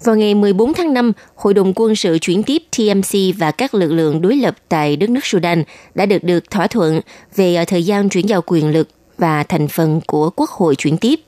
[0.03, 3.91] Vào ngày 14 tháng 5, Hội đồng quân sự chuyển tiếp TMC và các lực
[3.91, 5.63] lượng đối lập tại đất nước Sudan
[5.95, 7.01] đã được được thỏa thuận
[7.35, 8.87] về ờ, thời gian chuyển giao quyền lực
[9.17, 11.19] và thành phần của quốc hội chuyển tiếp.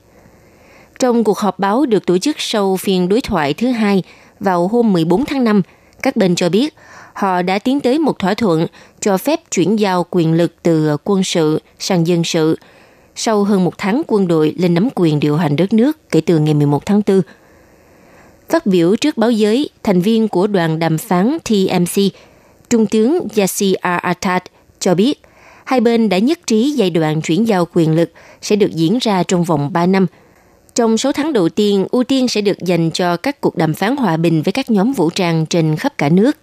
[0.98, 4.02] Trong cuộc họp báo được tổ chức sau phiên đối thoại thứ hai
[4.40, 5.62] vào hôm 14 tháng 5,
[6.02, 6.74] các bên cho biết
[7.12, 8.66] họ đã tiến tới một thỏa thuận
[9.00, 12.58] cho phép chuyển giao quyền lực từ ờ, quân sự sang dân sự
[13.14, 16.38] sau hơn một tháng quân đội lên nắm quyền điều hành đất nước kể từ
[16.38, 17.22] ngày 11 tháng 4
[18.48, 22.02] Phát biểu trước báo giới, thành viên của đoàn đàm phán TMC,
[22.70, 24.44] Trung tướng Yassi Atat
[24.80, 25.20] cho biết
[25.64, 28.10] hai bên đã nhất trí giai đoạn chuyển giao quyền lực
[28.42, 30.06] sẽ được diễn ra trong vòng 3 năm.
[30.74, 33.96] Trong số tháng đầu tiên, ưu tiên sẽ được dành cho các cuộc đàm phán
[33.96, 36.36] hòa bình với các nhóm vũ trang trên khắp cả nước.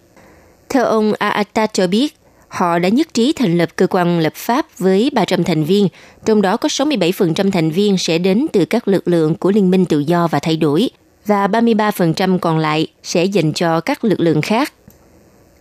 [0.69, 4.65] Theo ông Aata cho biết, họ đã nhất trí thành lập cơ quan lập pháp
[4.77, 5.87] với 300 thành viên,
[6.25, 9.85] trong đó có 67% thành viên sẽ đến từ các lực lượng của Liên minh
[9.85, 10.89] Tự do và Thay đổi–
[11.25, 14.73] và 33% còn lại sẽ dành cho các lực lượng khác.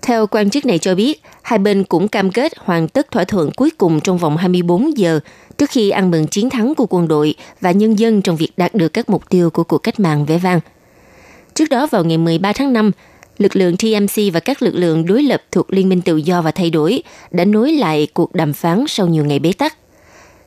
[0.03, 3.51] Theo quan chức này cho biết, hai bên cũng cam kết hoàn tất thỏa thuận
[3.51, 5.21] cuối cùng trong vòng 24 giờ
[5.59, 8.75] trước khi ăn mừng chiến thắng của quân đội và nhân dân trong việc đạt
[8.75, 10.61] được các mục tiêu của cuộc cách mạng vẻ vang.
[11.55, 12.91] Trước đó vào ngày 13 tháng 5,
[13.39, 16.51] lực lượng TMC và các lực lượng đối lập thuộc Liên minh Tự do và
[16.51, 19.77] Thay đổi đã nối lại cuộc đàm phán sau nhiều ngày bế tắc.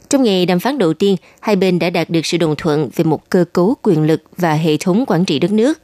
[0.09, 3.03] Trong ngày đàm phán đầu tiên, hai bên đã đạt được sự đồng thuận về
[3.03, 5.81] một cơ cấu quyền lực và hệ thống quản trị đất nước.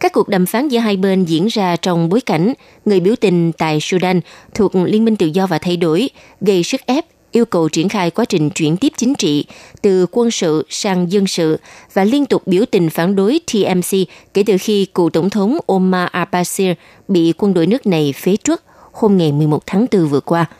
[0.00, 2.52] Các cuộc đàm phán giữa hai bên diễn ra trong bối cảnh
[2.84, 4.20] người biểu tình tại Sudan
[4.54, 6.10] thuộc Liên minh Tự do và Thay đổi
[6.40, 9.44] gây sức ép yêu cầu triển khai quá trình chuyển tiếp chính trị
[9.82, 11.58] từ quân sự sang dân sự
[11.92, 13.98] và liên tục biểu tình phản đối TMC
[14.34, 16.74] kể từ khi cựu tổng thống Omar al-Bashir
[17.08, 18.62] bị quân đội nước này phế truất
[18.92, 20.46] hôm ngày 11 tháng 4 vừa qua–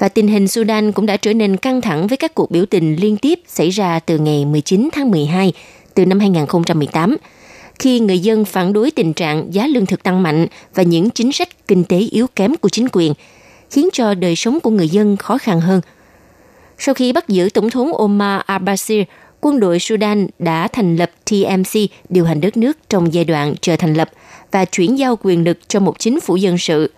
[0.00, 2.96] và tình hình Sudan cũng đã trở nên căng thẳng với các cuộc biểu tình
[2.96, 5.52] liên tiếp xảy ra từ ngày 19 tháng 12
[5.94, 7.16] từ năm 2018
[7.80, 11.32] khi người dân phản đối tình trạng giá lương thực tăng mạnh và những chính
[11.32, 13.14] sách kinh tế yếu kém của chính quyền,
[13.70, 15.80] khiến cho đời sống của người dân khó khăn hơn.
[16.78, 19.04] Sau khi bắt giữ Tổng thống Omar al-Bashir,
[19.40, 23.76] quân đội Sudan đã thành lập TMC điều hành đất nước trong giai đoạn chờ
[23.76, 24.10] thành lập
[24.50, 26.90] và chuyển giao quyền lực cho một chính phủ dân sự.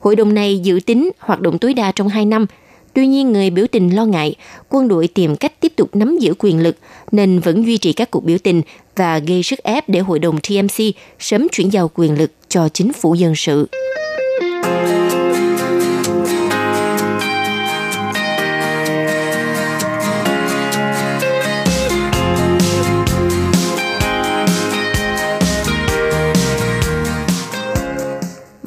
[0.00, 2.46] Hội đồng này dự tính hoạt động tối đa trong 2 năm–
[2.98, 4.34] Tuy nhiên, người biểu tình lo ngại
[4.68, 6.76] quân đội tìm cách tiếp tục nắm giữ quyền lực
[7.12, 8.62] nên vẫn duy trì các cuộc biểu tình
[8.96, 10.84] và gây sức ép để hội đồng TMC
[11.18, 13.68] sớm chuyển giao quyền lực cho chính phủ dân sự.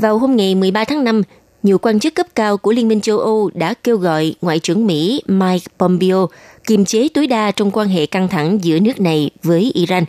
[0.02, 1.22] Vào hôm ngày 13 tháng 5,
[1.64, 4.88] nhiều quan chức cấp cao của Liên minh châu Âu đã kêu gọi Ngoại trưởng
[4.88, 6.30] Mỹ Mike Pompeo
[6.68, 10.06] kiềm chế tối đa trong quan hệ căng thẳng giữa nước này với Iran.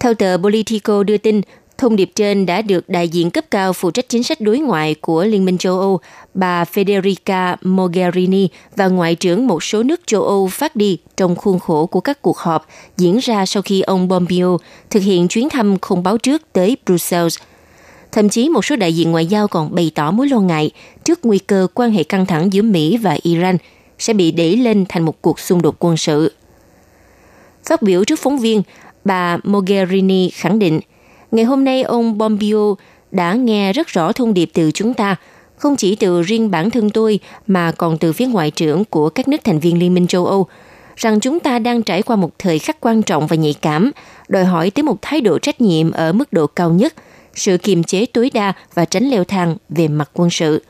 [0.00, 1.40] Theo tờ Politico đưa tin,
[1.78, 4.94] thông điệp trên đã được đại diện cấp cao phụ trách chính sách đối ngoại
[4.94, 6.00] của Liên minh châu Âu,
[6.34, 11.58] bà Federica Mogherini và Ngoại trưởng một số nước châu Âu phát đi trong khuôn
[11.58, 14.58] khổ của các cuộc họp diễn ra sau khi ông Pompeo
[14.90, 17.38] thực hiện chuyến thăm không báo trước tới Brussels–
[18.14, 20.70] Thậm chí một số đại diện ngoại giao còn bày tỏ mối lo ngại
[21.04, 23.56] trước nguy cơ quan hệ căng thẳng giữa Mỹ và Iran
[23.98, 26.32] sẽ bị đẩy lên thành một cuộc xung đột quân sự.
[27.64, 28.62] Phát biểu trước phóng viên,
[29.04, 30.80] bà Mogherini khẳng định,
[31.30, 32.76] ngày hôm nay ông Pompeo
[33.10, 35.16] đã nghe rất rõ thông điệp từ chúng ta,
[35.56, 39.28] không chỉ từ riêng bản thân tôi mà còn từ phía ngoại trưởng của các
[39.28, 40.46] nước thành viên Liên minh châu Âu,
[40.96, 43.90] rằng chúng ta đang trải qua một thời khắc quan trọng và nhạy cảm,
[44.28, 46.94] đòi hỏi tới một thái độ trách nhiệm ở mức độ cao nhất–
[47.34, 50.62] sự kiềm chế tối đa và tránh leo thang về mặt quân sự.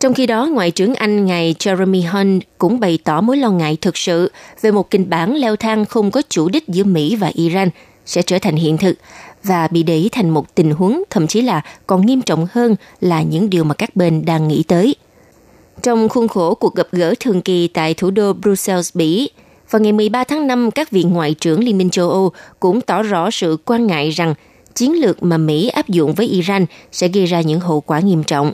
[0.00, 3.78] Trong khi đó, Ngoại trưởng Anh ngài Jeremy Hunt cũng bày tỏ mối lo ngại
[3.80, 7.30] thực sự về một kịch bản leo thang không có chủ đích giữa Mỹ và
[7.34, 7.68] Iran
[8.06, 8.96] sẽ trở thành hiện thực
[9.44, 13.22] và bị đẩy thành một tình huống thậm chí là còn nghiêm trọng hơn là
[13.22, 14.94] những điều mà các bên đang nghĩ tới.
[15.82, 19.30] Trong khuôn khổ cuộc gặp gỡ thường kỳ tại thủ đô Brussels, Bỉ,
[19.70, 23.02] vào ngày 13 tháng 5, các vị ngoại trưởng Liên minh châu Âu cũng tỏ
[23.02, 24.34] rõ sự quan ngại rằng
[24.74, 28.24] chiến lược mà Mỹ áp dụng với Iran sẽ gây ra những hậu quả nghiêm
[28.24, 28.52] trọng.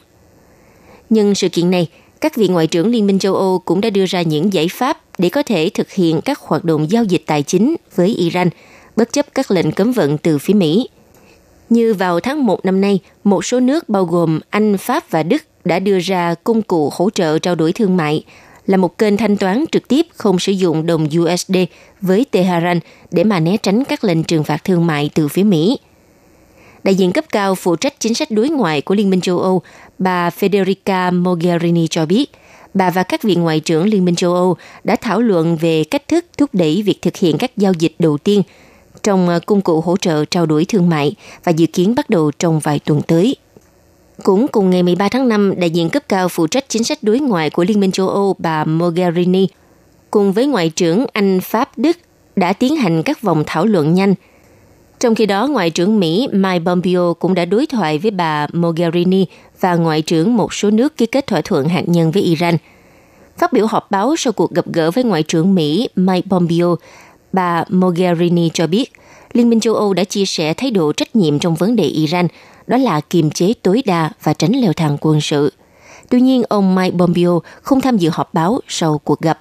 [1.10, 1.88] Nhưng sự kiện này,
[2.20, 5.00] các vị ngoại trưởng Liên minh châu Âu cũng đã đưa ra những giải pháp
[5.18, 8.50] để có thể thực hiện các hoạt động giao dịch tài chính với Iran,
[8.96, 10.88] bất chấp các lệnh cấm vận từ phía Mỹ.
[11.70, 15.42] Như vào tháng 1 năm nay, một số nước bao gồm Anh, Pháp và Đức
[15.64, 18.24] đã đưa ra công cụ hỗ trợ trao đổi thương mại
[18.66, 21.56] là một kênh thanh toán trực tiếp không sử dụng đồng USD
[22.00, 25.78] với Tehran để mà né tránh các lệnh trừng phạt thương mại từ phía Mỹ.
[26.86, 29.62] Đại diện cấp cao phụ trách chính sách đối ngoại của Liên minh châu Âu,
[29.98, 32.30] bà Federica Mogherini cho biết,
[32.74, 36.08] bà và các vị ngoại trưởng Liên minh châu Âu đã thảo luận về cách
[36.08, 38.42] thức thúc đẩy việc thực hiện các giao dịch đầu tiên
[39.02, 41.14] trong à, công cụ hỗ trợ trao đổi thương mại
[41.44, 43.36] và dự kiến bắt đầu trong vài tuần tới.
[44.22, 47.18] Cũng cùng ngày 13 tháng 5, đại diện cấp cao phụ trách chính sách đối
[47.20, 49.48] ngoại của Liên minh châu Âu bà Mogherini
[50.10, 51.96] cùng với Ngoại trưởng Anh, Pháp, Đức
[52.36, 54.14] đã tiến hành các vòng thảo luận nhanh–
[55.00, 59.26] trong khi đó, Ngoại trưởng Mỹ Mike Pompeo cũng đã đối thoại với bà Mogherini
[59.60, 62.56] và Ngoại trưởng một số nước ký kết thỏa thuận hạt nhân với Iran.
[63.38, 66.76] Phát biểu họp báo sau cuộc gặp gỡ với Ngoại trưởng Mỹ Mike Pompeo,
[67.32, 68.92] bà Mogherini cho biết
[69.36, 72.28] Liên minh châu Âu đã chia sẻ thái độ trách nhiệm trong vấn đề Iran,
[72.66, 75.52] đó là kiềm chế tối đa và tránh leo thang quân sự.
[76.08, 79.40] Tuy nhiên, ông Mike Pompeo không tham dự họp báo sau cuộc gặp.